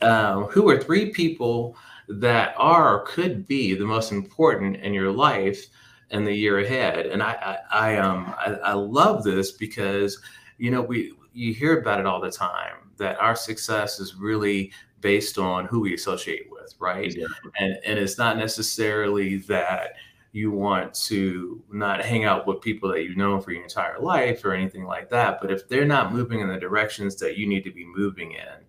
uh, 0.00 0.44
who 0.44 0.68
are 0.68 0.78
three 0.78 1.10
people 1.10 1.76
that 2.08 2.54
are 2.58 2.96
or 2.96 3.04
could 3.06 3.46
be 3.46 3.74
the 3.74 3.84
most 3.84 4.12
important 4.12 4.76
in 4.76 4.92
your 4.92 5.10
life 5.10 5.66
in 6.10 6.24
the 6.24 6.34
year 6.34 6.58
ahead? 6.58 7.06
And 7.06 7.22
I, 7.22 7.58
I, 7.70 7.94
I 7.94 7.96
um, 7.98 8.34
I, 8.38 8.54
I 8.64 8.72
love 8.74 9.24
this 9.24 9.52
because 9.52 10.20
you 10.58 10.70
know 10.70 10.82
we 10.82 11.14
you 11.32 11.54
hear 11.54 11.78
about 11.78 12.00
it 12.00 12.06
all 12.06 12.20
the 12.20 12.30
time 12.30 12.81
that 12.96 13.18
our 13.18 13.36
success 13.36 14.00
is 14.00 14.14
really 14.14 14.72
based 15.00 15.38
on 15.38 15.66
who 15.66 15.80
we 15.80 15.94
associate 15.94 16.46
with, 16.50 16.74
right? 16.78 17.14
Yeah. 17.14 17.26
And 17.58 17.78
and 17.84 17.98
it's 17.98 18.18
not 18.18 18.36
necessarily 18.36 19.38
that 19.38 19.94
you 20.32 20.50
want 20.50 20.94
to 20.94 21.62
not 21.70 22.02
hang 22.02 22.24
out 22.24 22.46
with 22.46 22.62
people 22.62 22.88
that 22.90 23.02
you've 23.02 23.18
known 23.18 23.40
for 23.40 23.52
your 23.52 23.62
entire 23.62 23.98
life 24.00 24.44
or 24.44 24.54
anything 24.54 24.84
like 24.84 25.10
that. 25.10 25.38
But 25.42 25.50
if 25.50 25.68
they're 25.68 25.84
not 25.84 26.12
moving 26.12 26.40
in 26.40 26.48
the 26.48 26.58
directions 26.58 27.16
that 27.16 27.36
you 27.36 27.46
need 27.46 27.64
to 27.64 27.70
be 27.70 27.84
moving 27.84 28.32
in, 28.32 28.64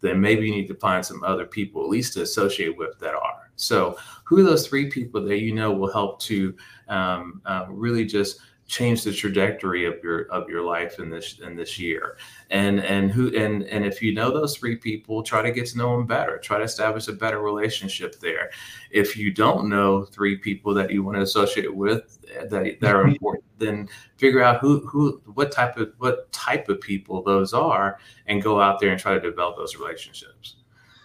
then 0.00 0.20
maybe 0.20 0.46
you 0.46 0.54
need 0.54 0.68
to 0.68 0.74
find 0.74 1.04
some 1.04 1.24
other 1.24 1.46
people, 1.46 1.82
at 1.82 1.88
least 1.88 2.12
to 2.14 2.22
associate 2.22 2.76
with, 2.76 2.98
that 2.98 3.14
are. 3.14 3.50
So, 3.56 3.96
who 4.24 4.38
are 4.40 4.42
those 4.42 4.68
three 4.68 4.90
people 4.90 5.24
that 5.24 5.38
you 5.38 5.54
know 5.54 5.72
will 5.72 5.90
help 5.90 6.20
to 6.22 6.54
um, 6.88 7.40
uh, 7.46 7.64
really 7.70 8.04
just 8.04 8.40
change 8.66 9.04
the 9.04 9.12
trajectory 9.12 9.84
of 9.84 10.02
your 10.02 10.22
of 10.22 10.48
your 10.48 10.62
life 10.62 10.98
in 10.98 11.08
this 11.08 11.38
in 11.38 11.56
this 11.56 11.78
year. 11.78 12.16
And 12.50 12.80
and 12.80 13.10
who 13.10 13.34
and 13.36 13.62
and 13.64 13.84
if 13.84 14.02
you 14.02 14.12
know 14.12 14.30
those 14.30 14.56
three 14.56 14.76
people 14.76 15.22
try 15.22 15.42
to 15.42 15.52
get 15.52 15.66
to 15.66 15.78
know 15.78 15.96
them 15.96 16.06
better. 16.06 16.38
Try 16.38 16.58
to 16.58 16.64
establish 16.64 17.08
a 17.08 17.12
better 17.12 17.40
relationship 17.40 18.18
there. 18.18 18.50
If 18.90 19.16
you 19.16 19.32
don't 19.32 19.68
know 19.68 20.04
three 20.04 20.36
people 20.36 20.74
that 20.74 20.90
you 20.90 21.02
want 21.02 21.16
to 21.16 21.22
associate 21.22 21.74
with 21.74 22.18
that, 22.50 22.80
that 22.80 22.94
are 22.94 23.04
mm-hmm. 23.04 23.12
important 23.12 23.44
then 23.58 23.88
figure 24.16 24.42
out 24.42 24.60
who 24.60 24.86
who 24.86 25.20
what 25.34 25.52
type 25.52 25.76
of 25.76 25.92
what 25.98 26.30
type 26.32 26.68
of 26.68 26.80
people 26.80 27.22
those 27.22 27.52
are 27.52 27.98
and 28.26 28.42
go 28.42 28.60
out 28.60 28.80
there 28.80 28.90
and 28.90 29.00
try 29.00 29.14
to 29.14 29.20
develop 29.20 29.56
those 29.56 29.76
relationships. 29.76 30.56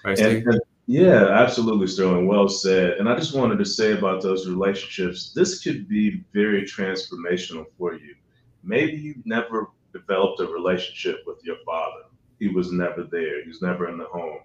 Right 0.03 0.19
and, 0.19 0.47
and, 0.47 0.61
yeah, 0.91 1.29
absolutely, 1.29 1.87
Sterling. 1.87 2.27
Well 2.27 2.49
said. 2.49 2.97
And 2.97 3.07
I 3.07 3.15
just 3.15 3.33
wanted 3.33 3.59
to 3.59 3.65
say 3.65 3.93
about 3.93 4.21
those 4.21 4.45
relationships, 4.45 5.31
this 5.33 5.63
could 5.63 5.87
be 5.87 6.25
very 6.33 6.63
transformational 6.63 7.65
for 7.77 7.93
you. 7.93 8.13
Maybe 8.61 8.97
you 8.97 9.15
never 9.23 9.69
developed 9.93 10.41
a 10.41 10.47
relationship 10.47 11.23
with 11.25 11.37
your 11.43 11.55
father. 11.65 12.03
He 12.39 12.49
was 12.49 12.73
never 12.73 13.03
there. 13.03 13.41
He 13.41 13.47
was 13.47 13.61
never 13.61 13.87
in 13.87 13.97
the 13.97 14.05
home. 14.05 14.39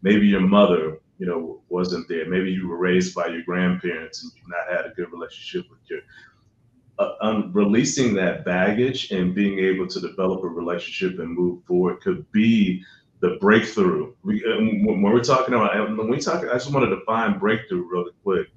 Maybe 0.00 0.26
your 0.26 0.40
mother, 0.40 1.00
you 1.18 1.26
know, 1.26 1.60
wasn't 1.68 2.08
there. 2.08 2.26
Maybe 2.26 2.50
you 2.50 2.66
were 2.66 2.78
raised 2.78 3.14
by 3.14 3.26
your 3.26 3.42
grandparents 3.42 4.22
and 4.22 4.32
you've 4.34 4.48
not 4.48 4.74
had 4.74 4.90
a 4.90 4.94
good 4.94 5.12
relationship 5.12 5.70
with 5.70 5.80
your 5.90 6.00
uh, 6.98 7.12
um, 7.20 7.50
releasing 7.52 8.14
that 8.14 8.44
baggage 8.46 9.10
and 9.10 9.34
being 9.34 9.58
able 9.58 9.86
to 9.86 10.00
develop 10.00 10.44
a 10.44 10.48
relationship 10.48 11.18
and 11.18 11.36
move 11.36 11.62
forward 11.64 12.00
could 12.00 12.30
be 12.32 12.82
the 13.20 13.36
breakthrough. 13.40 14.12
Uh, 14.12 14.60
when 14.84 15.02
we're 15.02 15.22
talking 15.22 15.54
about, 15.54 15.96
when 15.96 16.08
we 16.08 16.18
talk, 16.18 16.44
I 16.44 16.54
just 16.54 16.72
want 16.72 16.88
to 16.88 16.96
define 16.96 17.38
breakthrough 17.38 17.86
really 17.88 18.12
quick. 18.22 18.48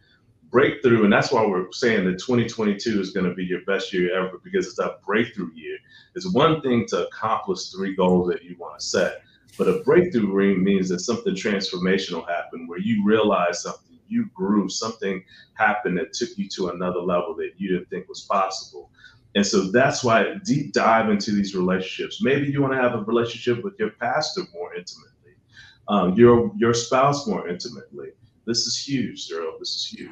Breakthrough, 0.50 1.04
and 1.04 1.12
that's 1.12 1.32
why 1.32 1.46
we're 1.46 1.72
saying 1.72 2.06
that 2.06 2.20
2022 2.20 3.02
is 3.02 3.12
going 3.12 3.26
to 3.26 3.34
be 3.34 3.44
your 3.44 3.62
best 3.66 3.92
year 3.92 4.16
ever 4.16 4.40
because 4.44 4.68
it's 4.68 4.80
a 4.80 4.98
breakthrough 5.06 5.52
year. 5.56 5.78
It's 6.16 6.32
one 6.32 6.62
thing 6.62 6.86
to 6.90 7.08
accomplish 7.08 7.70
three 7.70 7.96
goals 7.96 8.30
that 8.30 8.44
you 8.44 8.56
want 8.60 8.80
to 8.80 8.86
set, 8.86 9.24
but 9.58 9.68
a 9.68 9.82
breakthrough 9.84 10.58
means 10.58 10.90
that 10.90 11.00
something 11.00 11.34
transformational 11.34 12.28
happened 12.30 12.70
where 12.70 12.80
you 12.80 13.04
realize 13.04 13.64
something, 13.64 13.98
you 14.08 14.28
grew, 14.36 14.70
something 14.70 15.24
happened 15.56 15.98
that 15.98 16.14
took 16.14 16.30
you 16.38 16.48
to 16.50 16.70
another 16.70 17.00
level 17.00 17.36
that 17.36 17.54
you 17.58 17.70
didn't 17.70 17.90
think 17.90 18.08
was 18.08 18.22
possible. 18.22 18.92
And 19.36 19.46
so 19.46 19.72
that's 19.72 20.04
why 20.04 20.36
deep 20.46 20.74
dive 20.74 21.10
into 21.10 21.32
these 21.32 21.56
relationships. 21.56 22.22
Maybe 22.22 22.52
you 22.52 22.62
want 22.62 22.74
to 22.74 22.80
have 22.80 22.94
a 22.94 23.04
relationship 23.04 23.64
with 23.64 23.74
your 23.80 23.92
pastor 23.92 24.42
more 24.54 24.76
intimately, 24.76 25.34
um, 25.88 26.14
your 26.14 26.52
your 26.58 26.74
spouse 26.74 27.26
more 27.28 27.48
intimately. 27.48 28.10
This 28.46 28.68
is 28.68 28.78
huge, 28.78 29.28
Daryl. 29.28 29.58
This 29.60 29.70
is 29.70 29.88
huge. 29.88 30.12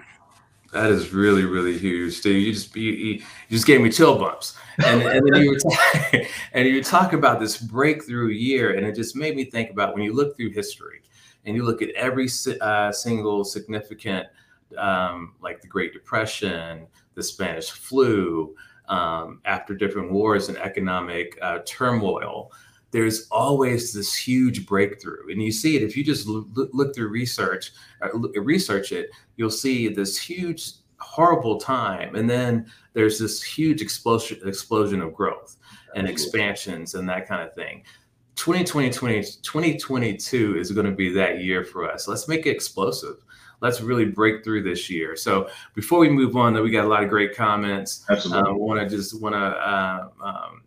That 0.71 0.89
is 0.89 1.11
really, 1.11 1.43
really 1.43 1.77
huge, 1.77 2.13
Steve. 2.13 2.47
You 2.47 2.53
just 2.53 2.75
you, 2.75 2.91
you 2.91 3.23
just 3.49 3.67
gave 3.67 3.81
me 3.81 3.91
chill 3.91 4.17
bumps, 4.17 4.55
and, 4.85 5.01
and 5.01 5.27
then 5.27 5.43
you 5.43 5.51
were 5.51 6.21
and 6.53 6.67
you 6.67 6.81
talk 6.81 7.11
about 7.11 7.39
this 7.41 7.57
breakthrough 7.57 8.29
year, 8.29 8.75
and 8.75 8.87
it 8.87 8.95
just 8.95 9.15
made 9.15 9.35
me 9.35 9.43
think 9.43 9.69
about 9.69 9.93
when 9.93 10.03
you 10.03 10.13
look 10.13 10.37
through 10.37 10.51
history, 10.51 11.01
and 11.45 11.55
you 11.55 11.63
look 11.63 11.81
at 11.81 11.89
every 11.89 12.29
uh, 12.61 12.91
single 12.91 13.43
significant, 13.43 14.27
um, 14.77 15.35
like 15.41 15.61
the 15.61 15.67
Great 15.67 15.91
Depression, 15.91 16.87
the 17.15 17.23
Spanish 17.23 17.69
flu, 17.69 18.55
um, 18.91 19.39
after 19.45 19.73
different 19.73 20.11
wars 20.11 20.49
and 20.49 20.57
economic 20.57 21.39
uh, 21.41 21.59
turmoil, 21.65 22.51
there's 22.91 23.27
always 23.31 23.93
this 23.93 24.13
huge 24.13 24.65
breakthrough. 24.65 25.31
And 25.31 25.41
you 25.41 25.51
see 25.51 25.77
it 25.77 25.81
if 25.81 25.95
you 25.95 26.03
just 26.03 26.27
look, 26.27 26.69
look 26.73 26.93
through 26.93 27.07
research, 27.07 27.71
uh, 28.01 28.09
research 28.41 28.91
it, 28.91 29.09
you'll 29.37 29.49
see 29.49 29.87
this 29.87 30.17
huge, 30.17 30.73
horrible 30.99 31.57
time. 31.57 32.15
And 32.15 32.29
then 32.29 32.69
there's 32.93 33.17
this 33.17 33.41
huge 33.41 33.81
explosion, 33.81 34.39
explosion 34.45 35.01
of 35.01 35.13
growth 35.13 35.57
and 35.95 36.07
expansions 36.07 36.93
and 36.93 37.07
that 37.07 37.27
kind 37.27 37.41
of 37.41 37.55
thing. 37.55 37.83
2020, 38.35 39.21
2022 39.41 40.57
is 40.57 40.71
going 40.71 40.85
to 40.85 40.91
be 40.91 41.09
that 41.13 41.41
year 41.41 41.63
for 41.63 41.89
us. 41.89 42.09
Let's 42.09 42.27
make 42.27 42.45
it 42.45 42.49
explosive 42.49 43.23
let's 43.61 43.79
really 43.81 44.05
break 44.05 44.43
through 44.43 44.63
this 44.63 44.89
year. 44.89 45.15
So 45.15 45.49
before 45.73 45.99
we 45.99 46.09
move 46.09 46.35
on, 46.35 46.53
though, 46.53 46.63
we 46.63 46.71
got 46.71 46.85
a 46.85 46.87
lot 46.87 47.03
of 47.03 47.09
great 47.09 47.35
comments. 47.35 48.05
Absolutely. 48.09 48.51
Uh, 48.51 48.55
want 48.55 48.81
to 48.81 48.95
just 48.95 49.19
want 49.21 49.33
to 49.33 49.39
uh, 49.39 50.09
um, 50.21 50.63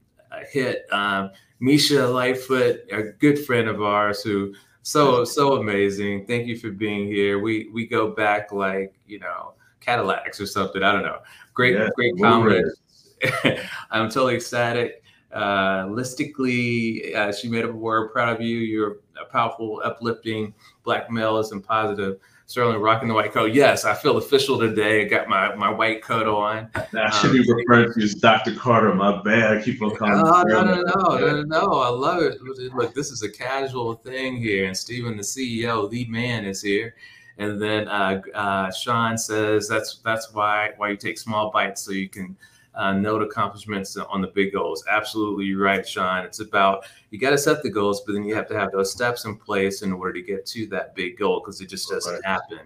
hit 0.50 0.86
uh, 0.90 1.28
Misha 1.60 2.06
Lightfoot, 2.06 2.80
a 2.90 3.02
good 3.02 3.44
friend 3.44 3.68
of 3.68 3.82
ours 3.82 4.22
who 4.22 4.54
so 4.82 5.24
so 5.24 5.56
amazing. 5.56 6.26
Thank 6.26 6.46
you 6.46 6.58
for 6.58 6.70
being 6.70 7.06
here. 7.06 7.38
We 7.38 7.68
we 7.72 7.86
go 7.86 8.10
back 8.10 8.52
like 8.52 8.94
you 9.06 9.18
know 9.18 9.54
Cadillacs 9.80 10.40
or 10.40 10.46
something. 10.46 10.82
I 10.82 10.92
don't 10.92 11.02
know. 11.02 11.18
Great 11.52 11.74
yeah, 11.74 11.88
great 11.94 12.14
comments. 12.20 12.80
I'm 13.90 14.08
totally 14.08 14.36
ecstatic. 14.36 15.02
Uh, 15.32 15.86
listically, 15.86 17.14
uh, 17.14 17.32
she 17.32 17.48
made 17.48 17.64
up 17.64 17.70
a 17.70 17.74
word. 17.74 18.12
Proud 18.12 18.36
of 18.36 18.40
you. 18.40 18.58
You're 18.58 18.98
a 19.20 19.24
powerful, 19.24 19.82
uplifting 19.84 20.54
black 20.84 21.10
male 21.10 21.38
is 21.38 21.50
and 21.50 21.64
positive. 21.64 22.20
Sterling 22.46 22.78
rocking 22.80 23.08
the 23.08 23.14
white 23.14 23.32
coat. 23.32 23.54
Yes, 23.54 23.86
I 23.86 23.94
feel 23.94 24.18
official 24.18 24.58
today. 24.58 25.02
I 25.02 25.08
got 25.08 25.28
my, 25.28 25.54
my 25.54 25.70
white 25.70 26.02
coat 26.02 26.26
on. 26.26 26.68
I 26.74 27.10
should 27.10 27.30
um, 27.30 27.32
be 27.32 27.52
referring 27.52 27.92
to 27.94 28.02
as 28.02 28.14
Dr. 28.14 28.54
Carter. 28.54 28.94
My 28.94 29.22
bad. 29.22 29.56
I 29.56 29.62
keep 29.62 29.80
on 29.80 29.96
calling. 29.96 30.18
No, 30.18 30.42
no, 30.42 30.62
no, 30.62 30.82
no, 30.82 31.16
no, 31.18 31.42
no. 31.42 31.72
I 31.80 31.88
love 31.88 32.22
it. 32.22 32.40
Look, 32.42 32.94
this 32.94 33.10
is 33.10 33.22
a 33.22 33.30
casual 33.30 33.94
thing 33.94 34.36
here. 34.36 34.66
And 34.66 34.76
Stephen, 34.76 35.16
the 35.16 35.22
CEO, 35.22 35.88
the 35.88 36.04
man, 36.06 36.44
is 36.44 36.60
here. 36.60 36.94
And 37.38 37.60
then 37.60 37.88
uh, 37.88 38.20
uh, 38.34 38.70
Sean 38.70 39.18
says 39.18 39.66
that's 39.66 40.00
that's 40.04 40.32
why 40.32 40.70
why 40.76 40.90
you 40.90 40.96
take 40.96 41.18
small 41.18 41.50
bites 41.50 41.82
so 41.82 41.92
you 41.92 42.08
can 42.08 42.36
uh, 42.74 42.92
note 42.92 43.22
accomplishments 43.22 43.96
on 43.96 44.20
the 44.20 44.28
big 44.28 44.52
goals. 44.52 44.84
Absolutely, 44.88 45.54
right, 45.54 45.86
Sean. 45.86 46.24
It's 46.24 46.40
about 46.40 46.84
you 47.10 47.18
got 47.18 47.30
to 47.30 47.38
set 47.38 47.62
the 47.62 47.70
goals, 47.70 48.02
but 48.02 48.12
then 48.12 48.24
you 48.24 48.34
have 48.34 48.48
to 48.48 48.58
have 48.58 48.72
those 48.72 48.92
steps 48.92 49.24
in 49.24 49.36
place 49.36 49.82
in 49.82 49.92
order 49.92 50.12
to 50.12 50.22
get 50.22 50.46
to 50.46 50.66
that 50.68 50.94
big 50.94 51.18
goal 51.18 51.40
because 51.40 51.60
it 51.60 51.68
just 51.68 51.88
doesn't 51.88 52.14
right. 52.14 52.24
happen. 52.24 52.60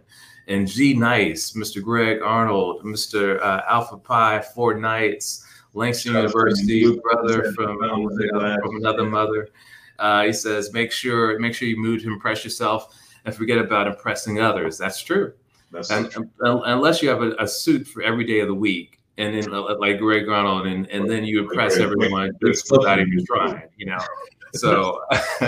And 0.46 0.66
G 0.66 0.94
Nice, 0.94 1.52
Mr. 1.52 1.82
Greg 1.82 2.22
Arnold, 2.22 2.82
Mr. 2.82 3.40
Uh, 3.42 3.62
Alpha 3.68 3.98
Pi, 3.98 4.40
Four 4.40 4.74
Knights, 4.74 5.44
Langston 5.74 6.14
University, 6.14 6.98
brother 7.00 7.52
from, 7.52 7.78
from 7.78 8.76
another 8.76 9.04
mother. 9.04 9.48
Uh, 9.98 10.24
he 10.24 10.32
says, 10.32 10.72
make 10.72 10.92
sure 10.92 11.38
make 11.38 11.54
sure 11.54 11.68
you 11.68 11.76
move 11.76 12.02
to 12.02 12.08
impress 12.08 12.44
yourself 12.44 12.94
and 13.24 13.34
forget 13.34 13.58
about 13.58 13.86
impressing 13.86 14.40
others. 14.40 14.78
That's 14.78 15.02
true. 15.02 15.32
That's 15.70 15.90
and, 15.90 16.10
true. 16.10 16.30
unless 16.40 17.02
you 17.02 17.10
have 17.10 17.22
a, 17.22 17.32
a 17.38 17.46
suit 17.46 17.86
for 17.86 18.02
every 18.02 18.24
day 18.24 18.40
of 18.40 18.48
the 18.48 18.54
week, 18.54 18.97
and 19.18 19.34
then 19.34 19.52
uh, 19.52 19.76
like 19.78 19.98
Greg 19.98 20.28
Arnold, 20.28 20.66
and, 20.66 20.88
and 20.90 21.10
then 21.10 21.24
you 21.24 21.40
impress 21.40 21.76
everyone 21.76 22.30
just 22.44 22.70
without 22.70 23.00
even 23.00 23.24
trying, 23.26 23.62
you 23.76 23.86
know. 23.86 23.98
So 24.54 24.98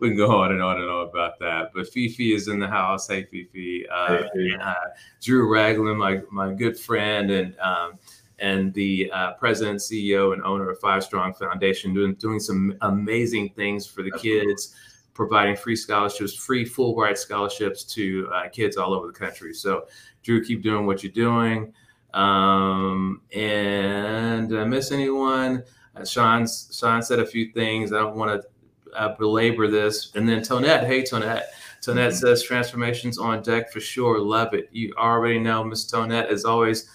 we 0.00 0.08
can 0.08 0.16
go 0.18 0.42
on 0.42 0.52
and 0.52 0.62
on 0.62 0.76
and 0.76 0.90
on 0.90 1.08
about 1.08 1.38
that. 1.38 1.70
But 1.74 1.88
Fifi 1.88 2.34
is 2.34 2.48
in 2.48 2.58
the 2.58 2.68
house. 2.68 3.08
Hey, 3.08 3.24
Fifi. 3.24 3.88
Uh, 3.88 4.08
hey, 4.08 4.28
and, 4.34 4.60
uh, 4.60 4.74
Drew 5.22 5.50
Ragland, 5.50 5.98
my 5.98 6.20
my 6.30 6.52
good 6.52 6.78
friend, 6.78 7.30
and 7.30 7.58
um, 7.60 7.98
and 8.38 8.74
the 8.74 9.10
uh, 9.10 9.32
president, 9.38 9.80
CEO, 9.80 10.34
and 10.34 10.42
owner 10.42 10.68
of 10.68 10.78
Five 10.80 11.02
Strong 11.02 11.32
Foundation, 11.32 11.94
doing 11.94 12.12
doing 12.16 12.40
some 12.40 12.76
amazing 12.82 13.54
things 13.56 13.86
for 13.86 14.02
the 14.02 14.12
kids, 14.12 14.74
providing 15.14 15.56
free 15.56 15.74
scholarships, 15.74 16.34
free 16.34 16.66
full-ride 16.66 17.16
scholarships 17.16 17.84
to 17.84 18.28
uh, 18.34 18.50
kids 18.50 18.76
all 18.76 18.92
over 18.92 19.06
the 19.06 19.18
country. 19.18 19.54
So, 19.54 19.86
Drew, 20.22 20.44
keep 20.44 20.62
doing 20.62 20.84
what 20.84 21.02
you're 21.02 21.10
doing. 21.10 21.72
Um, 22.14 23.22
and 23.34 24.48
did 24.48 24.58
I 24.58 24.64
miss 24.64 24.92
anyone? 24.92 25.64
Uh, 25.94 26.04
Sean, 26.04 26.46
Sean 26.46 27.02
said 27.02 27.18
a 27.18 27.26
few 27.26 27.52
things. 27.52 27.92
I 27.92 27.98
don't 27.98 28.16
want 28.16 28.42
to 28.42 28.48
uh, 28.96 29.16
belabor 29.16 29.68
this. 29.68 30.12
And 30.14 30.28
then 30.28 30.40
Tonette, 30.40 30.86
hey 30.86 31.02
Tonette. 31.02 31.44
Tonette 31.80 32.08
mm-hmm. 32.08 32.16
says 32.16 32.42
transformations 32.42 33.18
on 33.18 33.42
deck 33.42 33.72
for 33.72 33.80
sure. 33.80 34.18
Love 34.20 34.54
it. 34.54 34.68
You 34.72 34.92
already 34.98 35.38
know 35.38 35.64
Miss 35.64 35.90
Tonette 35.90 36.30
is 36.30 36.44
always 36.44 36.88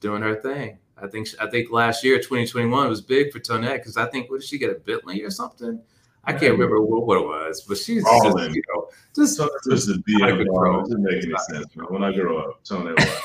doing 0.00 0.22
her 0.22 0.34
thing. 0.34 0.78
I 0.96 1.06
think 1.06 1.28
I 1.40 1.48
think 1.48 1.70
last 1.70 2.04
year 2.04 2.16
2021 2.18 2.88
was 2.88 3.00
big 3.00 3.32
for 3.32 3.40
Tonette 3.40 3.78
because 3.78 3.96
I 3.96 4.06
think 4.06 4.30
what 4.30 4.40
did 4.40 4.48
she 4.48 4.58
get 4.58 4.70
a 4.70 4.74
Bentley 4.74 5.22
or 5.22 5.30
something? 5.30 5.80
I 6.26 6.32
can't 6.32 6.52
remember 6.52 6.80
what, 6.80 7.06
what 7.06 7.18
it 7.18 7.26
was, 7.26 7.62
but 7.68 7.76
she's 7.76 8.02
just, 8.02 8.24
you 8.24 8.62
know, 8.74 8.88
just, 9.14 9.36
just, 9.36 9.50
just 9.68 9.88
a 9.90 10.02
BM. 10.08 10.44
Doesn't 10.82 11.02
make 11.02 11.22
any 11.22 11.34
sense, 11.50 11.76
man. 11.76 11.86
When 11.90 12.02
I 12.02 12.12
grow 12.12 12.38
up, 12.38 12.64
Tonette. 12.64 13.20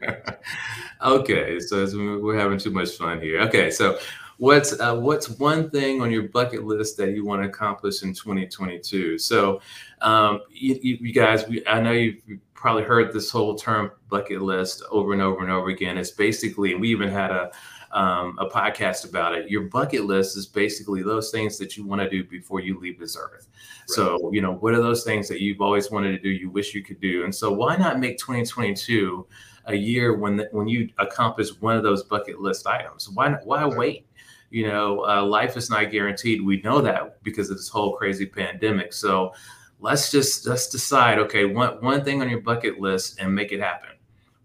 okay, 1.02 1.58
so 1.60 1.86
we're 2.22 2.38
having 2.38 2.58
too 2.58 2.70
much 2.70 2.96
fun 2.96 3.20
here. 3.20 3.40
Okay, 3.42 3.70
so 3.70 3.98
what's 4.38 4.78
uh, 4.78 4.96
what's 4.96 5.30
one 5.30 5.70
thing 5.70 6.00
on 6.00 6.10
your 6.10 6.24
bucket 6.24 6.64
list 6.64 6.96
that 6.98 7.10
you 7.10 7.24
want 7.24 7.42
to 7.42 7.48
accomplish 7.48 8.02
in 8.02 8.12
2022? 8.12 9.18
So, 9.18 9.60
um, 10.00 10.42
you, 10.50 10.98
you, 11.00 11.12
guys, 11.12 11.46
we, 11.48 11.66
I 11.66 11.80
know 11.80 11.92
you've 11.92 12.20
probably 12.54 12.82
heard 12.82 13.12
this 13.12 13.30
whole 13.30 13.54
term 13.54 13.90
bucket 14.08 14.42
list 14.42 14.82
over 14.90 15.12
and 15.12 15.22
over 15.22 15.42
and 15.42 15.50
over 15.50 15.68
again. 15.68 15.98
It's 15.98 16.10
basically, 16.10 16.74
we 16.74 16.88
even 16.90 17.08
had 17.08 17.30
a 17.30 17.50
um, 17.92 18.36
a 18.38 18.46
podcast 18.46 19.08
about 19.08 19.34
it. 19.34 19.50
Your 19.50 19.62
bucket 19.62 20.04
list 20.04 20.36
is 20.36 20.46
basically 20.46 21.02
those 21.02 21.30
things 21.30 21.56
that 21.58 21.76
you 21.76 21.86
want 21.86 22.02
to 22.02 22.10
do 22.10 22.24
before 22.24 22.60
you 22.60 22.78
leave 22.78 22.98
this 22.98 23.16
earth. 23.16 23.48
Right. 23.48 23.88
So, 23.88 24.30
you 24.32 24.42
know, 24.42 24.54
what 24.54 24.74
are 24.74 24.82
those 24.82 25.04
things 25.04 25.28
that 25.28 25.40
you've 25.40 25.60
always 25.62 25.90
wanted 25.90 26.10
to 26.10 26.18
do, 26.18 26.28
you 26.28 26.50
wish 26.50 26.74
you 26.74 26.82
could 26.82 27.00
do? 27.00 27.24
And 27.24 27.34
so, 27.34 27.52
why 27.52 27.76
not 27.76 27.98
make 27.98 28.18
2022 28.18 29.26
a 29.66 29.74
year 29.74 30.16
when 30.16 30.36
the, 30.36 30.48
when 30.52 30.68
you 30.68 30.88
accomplish 30.98 31.50
one 31.60 31.76
of 31.76 31.82
those 31.82 32.04
bucket 32.04 32.40
list 32.40 32.66
items. 32.66 33.08
Why 33.10 33.30
why 33.44 33.66
wait? 33.66 34.06
You 34.50 34.68
know, 34.68 35.04
uh, 35.06 35.24
life 35.24 35.56
is 35.56 35.70
not 35.70 35.90
guaranteed. 35.90 36.40
We 36.40 36.62
know 36.62 36.80
that 36.80 37.22
because 37.22 37.50
of 37.50 37.56
this 37.56 37.68
whole 37.68 37.96
crazy 37.96 38.26
pandemic. 38.26 38.92
So 38.92 39.32
let's 39.80 40.10
just 40.10 40.46
let's 40.46 40.68
decide. 40.68 41.18
Okay, 41.18 41.44
one 41.44 41.82
one 41.82 42.04
thing 42.04 42.22
on 42.22 42.30
your 42.30 42.40
bucket 42.40 42.80
list 42.80 43.20
and 43.20 43.34
make 43.34 43.52
it 43.52 43.60
happen. 43.60 43.90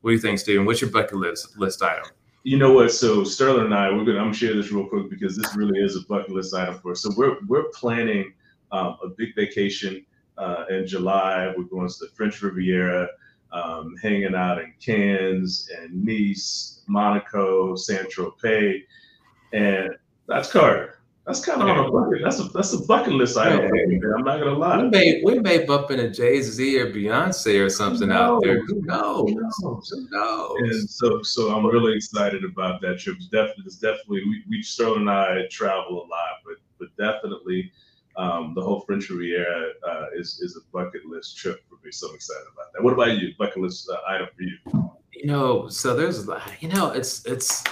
What 0.02 0.12
do 0.12 0.16
you 0.16 0.22
think, 0.22 0.40
Steven? 0.40 0.66
What's 0.66 0.82
your 0.82 0.90
bucket 0.90 1.18
list 1.18 1.58
list 1.58 1.84
item? 1.84 2.06
You 2.44 2.58
know 2.58 2.74
what? 2.74 2.92
So 2.92 3.24
Sterling 3.24 3.66
and 3.66 3.76
I, 3.76 3.92
we're 3.92 4.04
gonna 4.04 4.18
I'm 4.18 4.26
gonna 4.26 4.34
share 4.34 4.56
this 4.56 4.72
real 4.72 4.88
quick 4.88 5.10
because 5.10 5.38
this 5.38 5.56
really 5.56 5.80
is 5.80 5.96
a 5.96 6.02
bucket 6.08 6.32
list 6.32 6.56
item 6.56 6.80
for 6.80 6.92
us. 6.92 7.02
So 7.02 7.12
we're 7.16 7.38
we're 7.48 7.70
planning 7.70 8.34
um, 8.72 8.98
a 9.04 9.10
big 9.10 9.36
vacation 9.36 10.04
uh, 10.40 10.66
in 10.70 10.88
July. 10.88 11.54
We're 11.56 11.66
going 11.66 11.88
to 11.88 11.96
the 12.00 12.08
French 12.16 12.42
Riviera 12.42 13.08
um, 13.52 13.96
hanging 14.02 14.36
out 14.36 14.60
in 14.60 14.74
Cannes 14.80 15.70
and 15.78 16.04
Nice, 16.06 16.82
Monaco, 16.88 17.76
Saint 17.76 18.10
Tropez, 18.10 18.84
and 19.54 19.92
that's 20.28 20.52
Carter. 20.52 21.02
That's 21.26 21.46
kind 21.46 21.62
of 21.62 21.70
on 21.70 21.86
a 21.86 21.92
bucket. 21.92 22.22
That's 22.24 22.40
a 22.40 22.44
that's 22.46 22.74
a 22.74 22.80
bucket 22.80 23.14
list 23.14 23.38
item. 23.38 23.62
I'm 23.62 24.24
not 24.24 24.40
gonna 24.40 24.54
lie. 24.54 24.82
We 24.82 24.90
may 24.90 25.22
we 25.24 25.40
may 25.40 25.66
bump 25.66 25.92
into 25.92 26.10
Jay 26.10 26.42
Z 26.42 26.80
or 26.80 26.92
Beyonce 26.92 27.64
or 27.64 27.70
something 27.70 28.12
out 28.12 28.42
there. 28.42 28.66
Who 28.66 28.82
knows? 28.82 29.30
Who 29.62 30.08
knows? 30.10 30.56
And 30.58 30.90
so 30.90 31.22
so 31.22 31.56
I'm 31.56 31.66
really 31.68 31.96
excited 31.96 32.44
about 32.44 32.82
that 32.82 33.00
trip. 33.00 33.18
It's 33.18 33.28
definitely 33.28 33.66
it's 33.68 33.76
definitely 33.76 34.24
we, 34.26 34.44
we 34.50 34.64
Sterling 34.64 35.02
and 35.02 35.12
I 35.12 35.46
travel 35.52 36.04
a 36.04 36.08
lot, 36.08 36.42
but 36.44 36.56
but 36.80 36.90
definitely 36.98 37.72
um, 38.18 38.54
the 38.56 38.62
whole 38.62 38.82
French 38.82 39.10
Riviera 39.10 39.72
uh, 39.88 40.06
is 40.16 40.40
is 40.42 40.58
a 40.58 40.62
bucket 40.72 41.06
list 41.06 41.38
trip 41.38 41.62
for 41.70 41.76
me. 41.84 41.92
So 41.92 42.14
excited 42.14 42.46
about 42.54 42.74
that. 42.74 42.84
What 42.84 42.94
about 42.94 43.18
you? 43.18 43.34
Bucket 43.38 43.58
list 43.58 43.90
uh, 43.90 43.98
item 44.08 44.28
for 44.36 44.44
you? 44.44 44.58
You 45.14 45.28
know, 45.28 45.68
so 45.68 45.96
there's 45.96 46.28
you 46.60 46.70
know, 46.70 46.92
it's 46.92 47.26
it's 47.26 47.64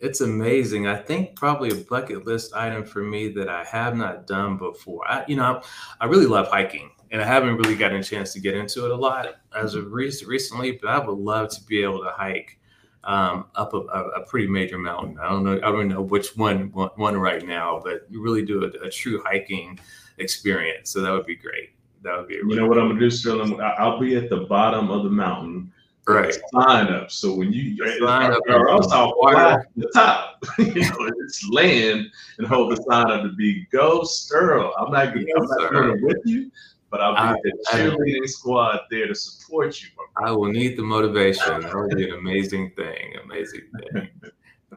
it's 0.00 0.20
amazing. 0.20 0.88
I 0.88 0.96
think 0.96 1.36
probably 1.36 1.70
a 1.70 1.76
bucket 1.76 2.26
list 2.26 2.54
item 2.54 2.84
for 2.84 3.02
me 3.02 3.28
that 3.28 3.48
I 3.48 3.64
have 3.64 3.96
not 3.96 4.26
done 4.26 4.58
before. 4.58 5.08
I, 5.08 5.24
you 5.28 5.36
know, 5.36 5.62
I 6.00 6.06
really 6.06 6.26
love 6.26 6.48
hiking, 6.48 6.90
and 7.12 7.22
I 7.22 7.24
haven't 7.24 7.56
really 7.56 7.76
gotten 7.76 8.00
a 8.00 8.02
chance 8.02 8.32
to 8.32 8.40
get 8.40 8.54
into 8.54 8.84
it 8.84 8.90
a 8.90 8.96
lot 8.96 9.28
as 9.56 9.74
of 9.74 9.92
recent, 9.92 10.28
recently. 10.28 10.72
But 10.72 10.90
I 10.90 10.98
would 10.98 11.18
love 11.18 11.50
to 11.50 11.62
be 11.64 11.82
able 11.82 12.02
to 12.02 12.10
hike 12.10 12.58
um, 13.04 13.46
up 13.54 13.74
a, 13.74 13.78
a, 13.78 14.24
pretty 14.26 14.46
major 14.46 14.78
mountain. 14.78 15.18
I 15.20 15.28
don't 15.28 15.44
know. 15.44 15.56
I 15.56 15.72
don't 15.72 15.88
know 15.88 16.02
which 16.02 16.36
one 16.36 16.70
one 16.72 17.16
right 17.16 17.44
now, 17.44 17.80
but 17.82 18.06
you 18.08 18.22
really 18.22 18.44
do 18.44 18.64
a, 18.64 18.86
a 18.86 18.90
true 18.90 19.20
hiking 19.24 19.78
experience. 20.18 20.90
So 20.90 21.00
that 21.00 21.10
would 21.10 21.26
be 21.26 21.34
great. 21.34 21.70
That 22.02 22.16
would 22.16 22.28
be. 22.28 22.34
You 22.34 22.54
know 22.54 22.66
what 22.66 22.78
I'm 22.78 22.88
gonna 22.88 23.00
do, 23.00 23.10
Sterling? 23.10 23.60
I'll 23.60 23.98
be 23.98 24.16
at 24.16 24.30
the 24.30 24.42
bottom 24.48 24.90
of 24.90 25.04
the 25.04 25.10
mountain. 25.10 25.72
Right. 26.06 26.36
Sign 26.52 26.88
up. 26.88 27.12
So 27.12 27.34
when 27.34 27.52
you 27.52 27.76
sign 28.00 28.32
up, 28.32 28.40
or 28.48 28.70
else 28.70 28.90
I'll 28.92 29.14
fly 29.20 29.54
to 29.54 29.66
the 29.76 29.90
top. 29.94 30.44
you 30.58 30.80
know, 30.80 31.10
it's 31.24 31.48
land 31.48 32.06
and 32.38 32.46
hold 32.46 32.72
the 32.72 32.82
sign 32.88 33.08
up 33.10 33.22
to 33.22 33.32
be 33.32 33.66
go 33.70 34.00
Sterl. 34.02 34.72
I'm 34.78 34.90
not. 34.92 35.16
Yes, 35.16 35.26
I'm 35.36 35.44
not 35.46 35.72
going 35.72 36.02
with 36.04 36.18
you, 36.24 36.50
but 36.92 37.00
I'll 37.00 37.14
be 37.14 37.20
I, 37.20 37.34
the 37.42 37.64
cheerleading 37.72 38.22
I, 38.22 38.26
squad 38.26 38.80
there 38.90 39.08
to 39.08 39.14
support 39.14 39.80
you. 39.80 39.88
I 40.22 40.30
will 40.30 40.52
need 40.52 40.76
the 40.76 40.82
motivation. 40.82 41.62
That 41.62 41.74
would 41.74 41.96
be 41.96 42.10
an 42.10 42.18
amazing 42.18 42.72
thing. 42.76 43.14
Amazing 43.24 43.62
thing. 43.92 44.08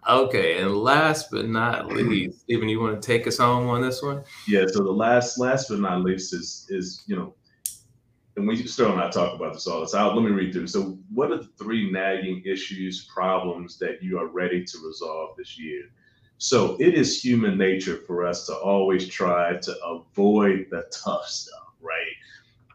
Okay, 0.08 0.60
and 0.60 0.76
last 0.78 1.30
but 1.32 1.48
not 1.48 1.88
least, 1.88 2.42
Stephen, 2.42 2.70
you 2.70 2.80
want 2.80 3.02
to 3.02 3.06
take 3.06 3.28
us 3.28 3.38
home 3.38 3.68
on 3.70 3.82
this 3.82 4.02
one? 4.02 4.24
Yeah. 4.48 4.66
So 4.68 4.84
the 4.84 4.92
last, 4.92 5.40
last 5.40 5.70
but 5.70 5.80
not 5.80 6.04
least 6.04 6.34
is 6.34 6.68
is 6.70 7.04
you 7.08 7.16
know, 7.16 7.34
and 8.38 8.48
we 8.48 8.56
still 8.66 8.96
not 8.96 9.12
talk 9.12 9.36
about 9.36 9.54
this 9.54 9.68
all 9.68 9.82
the 9.82 9.88
time. 9.88 10.16
Let 10.16 10.24
me 10.24 10.32
read 10.32 10.54
through. 10.54 10.68
So, 10.68 10.98
what 11.14 11.32
are 11.32 11.38
the 11.38 11.50
three 11.58 11.92
nagging 11.92 12.44
issues, 12.46 13.10
problems 13.14 13.78
that 13.80 14.04
you 14.04 14.20
are 14.20 14.28
ready 14.28 14.64
to 14.64 14.78
resolve 14.86 15.36
this 15.38 15.58
year? 15.58 15.84
So 16.38 16.76
it 16.82 16.94
is 16.94 17.24
human 17.24 17.58
nature 17.58 17.98
for 18.06 18.26
us 18.26 18.46
to 18.48 18.54
always 18.56 19.08
try 19.08 19.56
to 19.56 19.76
avoid 19.86 20.68
the 20.70 20.86
tough 20.92 21.26
stuff 21.26 21.65
right? 21.86 22.14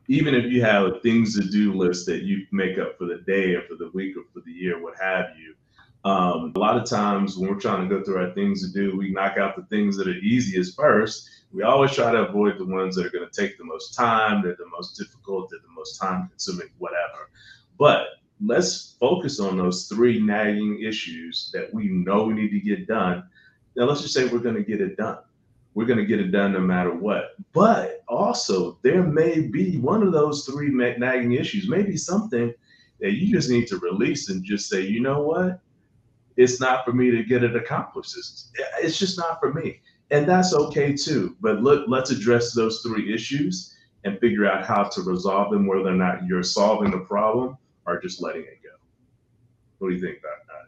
Even 0.08 0.34
if 0.34 0.50
you 0.50 0.62
have 0.62 0.84
a 0.84 1.00
things 1.00 1.36
to 1.36 1.48
do 1.48 1.74
list 1.74 2.06
that 2.06 2.22
you 2.22 2.46
make 2.50 2.78
up 2.78 2.98
for 2.98 3.04
the 3.04 3.18
day 3.26 3.54
or 3.54 3.62
for 3.62 3.74
the 3.74 3.90
week 3.92 4.16
or 4.16 4.22
for 4.32 4.40
the 4.44 4.52
year, 4.52 4.82
what 4.82 4.94
have 5.00 5.26
you. 5.38 5.54
Um, 6.02 6.52
a 6.56 6.58
lot 6.58 6.78
of 6.78 6.88
times 6.88 7.36
when 7.36 7.50
we're 7.50 7.60
trying 7.60 7.86
to 7.86 7.94
go 7.94 8.02
through 8.02 8.24
our 8.24 8.32
things 8.32 8.62
to 8.62 8.72
do, 8.72 8.96
we 8.96 9.12
knock 9.12 9.36
out 9.36 9.54
the 9.54 9.64
things 9.64 9.96
that 9.98 10.08
are 10.08 10.12
easiest 10.12 10.74
first 10.74 11.28
We 11.52 11.62
always 11.62 11.92
try 11.92 12.10
to 12.10 12.28
avoid 12.28 12.58
the 12.58 12.64
ones 12.64 12.96
that 12.96 13.04
are 13.04 13.10
going 13.10 13.28
to 13.28 13.40
take 13.40 13.58
the 13.58 13.64
most 13.64 13.94
time, 13.94 14.42
they're 14.42 14.56
the 14.56 14.66
most 14.76 14.96
difficult, 14.96 15.50
they're 15.50 15.60
the 15.60 15.74
most 15.74 15.98
time 15.98 16.28
consuming, 16.28 16.68
whatever. 16.78 17.28
But 17.78 18.06
let's 18.42 18.96
focus 18.98 19.40
on 19.40 19.58
those 19.58 19.86
three 19.86 20.20
nagging 20.20 20.82
issues 20.82 21.50
that 21.52 21.72
we 21.74 21.88
know 21.88 22.24
we 22.24 22.34
need 22.34 22.50
to 22.50 22.60
get 22.60 22.86
done. 22.86 23.24
Now, 23.76 23.84
let's 23.84 24.02
just 24.02 24.14
say 24.14 24.26
we're 24.26 24.38
going 24.38 24.56
to 24.56 24.64
get 24.64 24.80
it 24.80 24.96
done. 24.96 25.18
We're 25.80 25.86
going 25.86 25.98
to 25.98 26.04
get 26.04 26.20
it 26.20 26.30
done 26.30 26.52
no 26.52 26.60
matter 26.60 26.92
what. 26.92 27.36
But 27.54 28.04
also, 28.06 28.78
there 28.82 29.02
may 29.02 29.40
be 29.40 29.78
one 29.78 30.02
of 30.02 30.12
those 30.12 30.44
three 30.44 30.68
nagging 30.68 31.32
issues, 31.32 31.70
maybe 31.70 31.96
something 31.96 32.52
that 33.00 33.12
you 33.12 33.34
just 33.34 33.48
need 33.48 33.66
to 33.68 33.78
release 33.78 34.28
and 34.28 34.44
just 34.44 34.68
say, 34.68 34.82
you 34.82 35.00
know 35.00 35.22
what? 35.22 35.58
It's 36.36 36.60
not 36.60 36.84
for 36.84 36.92
me 36.92 37.10
to 37.10 37.24
get 37.24 37.42
it 37.42 37.56
accomplished. 37.56 38.14
It's, 38.14 38.52
it's 38.82 38.98
just 38.98 39.16
not 39.16 39.40
for 39.40 39.54
me. 39.54 39.80
And 40.10 40.28
that's 40.28 40.52
okay 40.52 40.92
too. 40.92 41.34
But 41.40 41.62
look, 41.62 41.86
let's 41.88 42.10
address 42.10 42.52
those 42.52 42.82
three 42.82 43.14
issues 43.14 43.74
and 44.04 44.20
figure 44.20 44.44
out 44.44 44.66
how 44.66 44.82
to 44.82 45.00
resolve 45.00 45.50
them, 45.50 45.66
whether 45.66 45.88
or 45.88 45.94
not 45.94 46.26
you're 46.26 46.42
solving 46.42 46.90
the 46.90 46.98
problem 46.98 47.56
or 47.86 47.98
just 48.02 48.20
letting 48.20 48.42
it 48.42 48.62
go. 48.62 48.68
What 49.78 49.88
do 49.88 49.94
you 49.94 50.00
think 50.02 50.18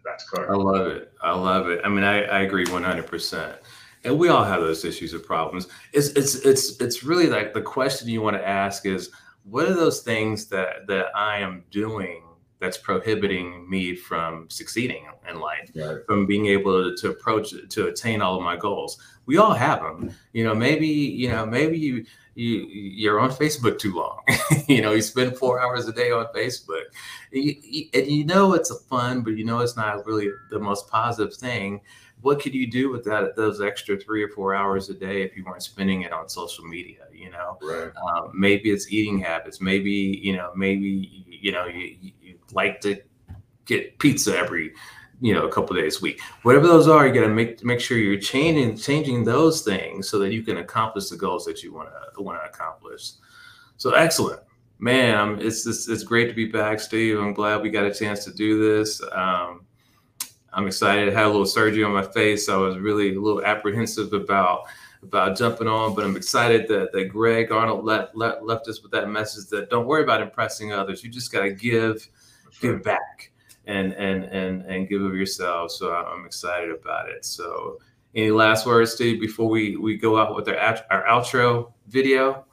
Dr. 0.04 0.24
Carter? 0.34 0.54
I 0.54 0.56
love 0.56 0.86
it. 0.86 1.12
I 1.20 1.34
love 1.34 1.68
it. 1.68 1.82
I 1.84 1.90
mean, 1.90 2.02
I, 2.02 2.22
I 2.22 2.40
agree 2.44 2.64
100%. 2.64 3.56
And 4.04 4.18
we 4.18 4.28
all 4.28 4.44
have 4.44 4.60
those 4.60 4.84
issues 4.84 5.14
or 5.14 5.20
problems. 5.20 5.68
It's, 5.92 6.08
it's, 6.08 6.34
it's, 6.36 6.80
it's 6.80 7.04
really 7.04 7.28
like 7.28 7.54
the 7.54 7.62
question 7.62 8.08
you 8.08 8.20
want 8.20 8.36
to 8.36 8.46
ask 8.46 8.84
is, 8.86 9.10
what 9.44 9.68
are 9.68 9.74
those 9.74 10.02
things 10.02 10.46
that, 10.46 10.86
that 10.86 11.06
I 11.16 11.38
am 11.38 11.64
doing 11.70 12.22
that's 12.62 12.78
prohibiting 12.78 13.68
me 13.68 13.96
from 13.96 14.48
succeeding 14.48 15.06
in 15.28 15.40
life, 15.40 15.68
right. 15.74 15.98
from 16.06 16.26
being 16.26 16.46
able 16.46 16.84
to, 16.84 16.96
to 16.96 17.10
approach 17.10 17.52
to 17.68 17.88
attain 17.88 18.22
all 18.22 18.36
of 18.36 18.42
my 18.42 18.56
goals. 18.56 18.98
We 19.26 19.36
all 19.36 19.52
have 19.52 19.82
them. 19.82 20.14
You 20.32 20.44
know, 20.44 20.54
maybe 20.54 20.86
you 20.86 21.28
know, 21.28 21.44
maybe 21.44 21.76
you 21.76 22.06
you 22.36 22.60
you're 22.68 23.18
on 23.18 23.30
Facebook 23.30 23.80
too 23.80 23.92
long. 23.92 24.20
you 24.68 24.80
know, 24.80 24.92
you 24.92 25.02
spend 25.02 25.36
four 25.36 25.60
hours 25.60 25.88
a 25.88 25.92
day 25.92 26.12
on 26.12 26.26
Facebook, 26.26 26.84
you, 27.32 27.56
you, 27.60 27.88
and 27.94 28.06
you 28.06 28.24
know 28.24 28.54
it's 28.54 28.70
a 28.70 28.78
fun, 28.78 29.22
but 29.22 29.36
you 29.36 29.44
know 29.44 29.58
it's 29.58 29.76
not 29.76 30.06
really 30.06 30.30
the 30.50 30.60
most 30.60 30.88
positive 30.88 31.34
thing. 31.34 31.80
What 32.22 32.40
could 32.40 32.54
you 32.54 32.70
do 32.70 32.90
with 32.90 33.04
that 33.04 33.36
those 33.36 33.60
extra 33.60 33.98
three 33.98 34.22
or 34.22 34.28
four 34.28 34.54
hours 34.54 34.88
a 34.88 34.94
day 34.94 35.22
if 35.22 35.36
you 35.36 35.44
weren't 35.44 35.62
spending 35.62 36.02
it 36.02 36.12
on 36.12 36.28
social 36.28 36.64
media? 36.64 37.04
You 37.12 37.30
know, 37.30 37.58
right. 37.62 37.90
um, 37.96 38.30
maybe 38.34 38.70
it's 38.70 38.92
eating 38.92 39.18
habits. 39.18 39.60
Maybe 39.60 40.20
you 40.22 40.36
know, 40.36 40.52
maybe 40.56 41.24
you 41.28 41.52
know 41.52 41.66
you, 41.66 41.96
you 42.20 42.38
like 42.52 42.80
to 42.82 43.00
get 43.64 43.98
pizza 43.98 44.36
every 44.36 44.72
you 45.20 45.32
know 45.32 45.46
a 45.46 45.52
couple 45.52 45.74
days 45.76 45.98
a 45.98 46.02
week 46.02 46.20
whatever 46.42 46.66
those 46.66 46.88
are 46.88 47.06
you 47.06 47.14
got 47.14 47.20
to 47.20 47.28
make 47.28 47.64
make 47.64 47.80
sure 47.80 47.96
you're 47.96 48.20
changing 48.20 48.76
changing 48.76 49.24
those 49.24 49.62
things 49.62 50.08
so 50.08 50.18
that 50.18 50.32
you 50.32 50.42
can 50.42 50.58
accomplish 50.58 51.08
the 51.08 51.16
goals 51.16 51.44
that 51.44 51.62
you 51.62 51.72
want 51.72 51.88
to 52.14 52.22
want 52.22 52.42
to 52.42 52.48
accomplish 52.48 53.12
so 53.76 53.92
excellent 53.92 54.40
man 54.80 55.16
I'm, 55.16 55.40
it's, 55.40 55.64
it's 55.64 55.88
it's 55.88 56.02
great 56.02 56.26
to 56.26 56.34
be 56.34 56.46
back 56.46 56.80
steve 56.80 57.20
i'm 57.20 57.32
glad 57.32 57.62
we 57.62 57.70
got 57.70 57.84
a 57.84 57.94
chance 57.94 58.24
to 58.24 58.32
do 58.32 58.60
this 58.60 59.00
um, 59.12 59.64
i'm 60.52 60.66
excited 60.66 61.08
i 61.08 61.12
had 61.12 61.26
a 61.26 61.28
little 61.28 61.46
surgery 61.46 61.84
on 61.84 61.92
my 61.92 62.02
face 62.02 62.48
i 62.48 62.56
was 62.56 62.78
really 62.78 63.14
a 63.14 63.20
little 63.20 63.44
apprehensive 63.44 64.12
about 64.12 64.64
about 65.02 65.36
jumping 65.36 65.68
on 65.68 65.94
but 65.94 66.04
i'm 66.04 66.16
excited 66.16 66.68
that, 66.68 66.92
that 66.92 67.06
greg 67.06 67.50
arnold 67.50 67.84
let, 67.84 68.16
let, 68.16 68.44
left 68.44 68.68
us 68.68 68.82
with 68.82 68.92
that 68.92 69.08
message 69.08 69.46
that 69.48 69.70
don't 69.70 69.86
worry 69.86 70.02
about 70.02 70.22
impressing 70.22 70.72
others 70.72 71.02
you 71.02 71.10
just 71.10 71.32
got 71.32 71.40
to 71.40 71.52
give 71.52 72.08
give 72.60 72.82
back 72.82 73.32
and 73.66 73.92
and 73.94 74.24
and 74.24 74.62
and 74.62 74.88
give 74.88 75.02
of 75.02 75.14
yourself. 75.14 75.70
So 75.70 75.92
I'm 75.92 76.26
excited 76.26 76.70
about 76.70 77.08
it. 77.08 77.24
So 77.24 77.78
any 78.14 78.30
last 78.30 78.66
words, 78.66 78.92
Steve, 78.92 79.20
before 79.20 79.48
we 79.48 79.76
we 79.76 79.96
go 79.96 80.18
out 80.18 80.34
with 80.34 80.48
our 80.48 80.80
our 80.90 81.04
outro 81.04 81.72
video? 81.88 82.44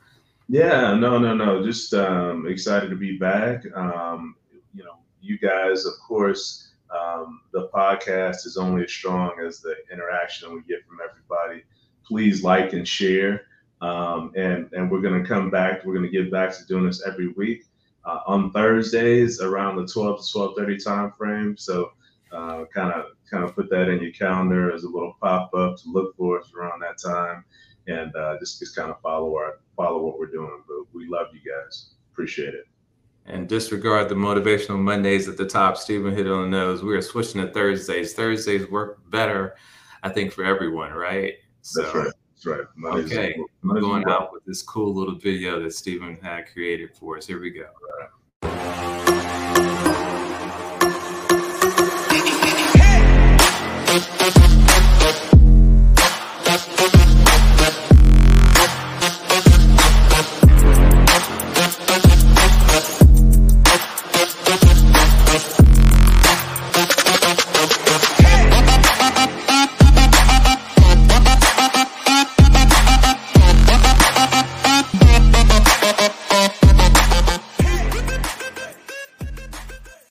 Yeah, 0.48 0.96
no, 0.96 1.20
no, 1.20 1.36
no. 1.36 1.64
Just 1.64 1.94
um, 1.94 2.48
excited 2.48 2.90
to 2.90 2.96
be 2.96 3.18
back. 3.18 3.64
Um, 3.76 4.36
you 4.74 4.84
know, 4.84 4.98
you 5.22 5.38
guys, 5.38 5.86
of 5.86 5.94
course. 6.06 6.68
Um, 6.91 7.41
the 7.52 7.69
podcast 7.69 8.45
is 8.45 8.58
only 8.58 8.84
as 8.84 8.91
strong 8.91 9.39
as 9.45 9.60
the 9.62 9.75
interaction 9.91 10.54
we 10.54 10.62
get 10.62 10.86
from 10.88 10.97
everybody. 11.08 11.63
Please 12.04 12.43
like 12.43 12.73
and 12.73 12.88
share. 12.88 13.43
Um, 13.82 14.32
and 14.36 14.69
and 14.73 14.91
we're 14.91 15.02
going 15.02 15.21
to 15.21 15.28
come 15.28 15.49
back. 15.49 15.86
We're 15.86 15.93
going 15.93 16.10
to 16.10 16.12
get 16.12 16.32
back 16.32 16.52
to 16.58 16.65
doing 16.65 16.86
this 16.86 17.06
every 17.06 17.30
week 17.30 17.63
uh, 18.06 18.19
on 18.28 18.52
Thursdays 18.52 19.39
around 19.41 19.78
the 19.78 19.88
12 19.88 20.25
to 20.25 20.38
12:30 20.38 20.84
time 20.84 21.13
frame. 21.17 21.56
So 21.58 21.91
kind 22.73 22.93
of 22.93 23.06
kind 23.30 23.43
of 23.43 23.56
put 23.56 23.69
that 23.69 23.89
in 23.89 24.02
your 24.02 24.12
calendar 24.12 24.71
as 24.71 24.84
a 24.84 24.89
little 24.89 25.15
pop 25.21 25.54
up 25.54 25.78
to 25.78 25.84
look 25.91 26.15
for 26.15 26.39
us 26.39 26.52
around 26.58 26.82
that 26.82 26.97
time, 26.97 27.43
and 27.88 28.15
uh, 28.15 28.38
just 28.39 28.60
just 28.60 28.75
kind 28.75 28.91
of 28.91 28.99
follow 29.02 29.36
our 29.36 29.60
follow 29.75 30.04
what 30.04 30.19
we're 30.19 30.32
doing. 30.32 30.63
But 30.67 30.93
we 30.93 31.08
love 31.08 31.28
you 31.34 31.39
guys. 31.39 31.91
Appreciate 32.12 32.54
it. 32.54 32.68
And 33.32 33.48
disregard 33.48 34.10
the 34.10 34.15
motivational 34.15 34.80
Mondays 34.80 35.28
at 35.28 35.38
the 35.38 35.46
top. 35.46 35.78
Stephen 35.78 36.15
hit 36.15 36.28
on 36.28 36.50
the 36.50 36.58
nose. 36.58 36.82
We 36.82 36.96
are 36.96 37.02
switching 37.02 37.42
to 37.42 37.52
Thursdays. 37.52 38.13
Thursdays 38.13 38.68
work 38.72 39.00
better, 39.12 39.56
I 40.02 40.10
think, 40.10 40.34
for 40.34 40.44
everyone, 40.44 40.94
right? 40.94 41.36
So, 41.62 41.84
That's 41.84 41.96
right. 41.96 42.12
That's 42.34 42.46
right. 42.48 42.65
Mondays 42.76 43.12
okay, 43.12 43.39
we're 43.62 43.82
going 43.82 44.08
out 44.08 44.34
with 44.34 44.44
this 44.46 44.63
cool 44.63 44.96
little 44.96 45.15
video 45.15 45.62
that 45.62 45.74
Stephen 45.74 46.18
had 46.24 46.48
created 46.52 46.89
for 46.96 47.18
us. 47.18 47.28
Here 47.28 47.39
we 47.39 47.52
go. 47.52 47.68
Hey! 53.86 54.49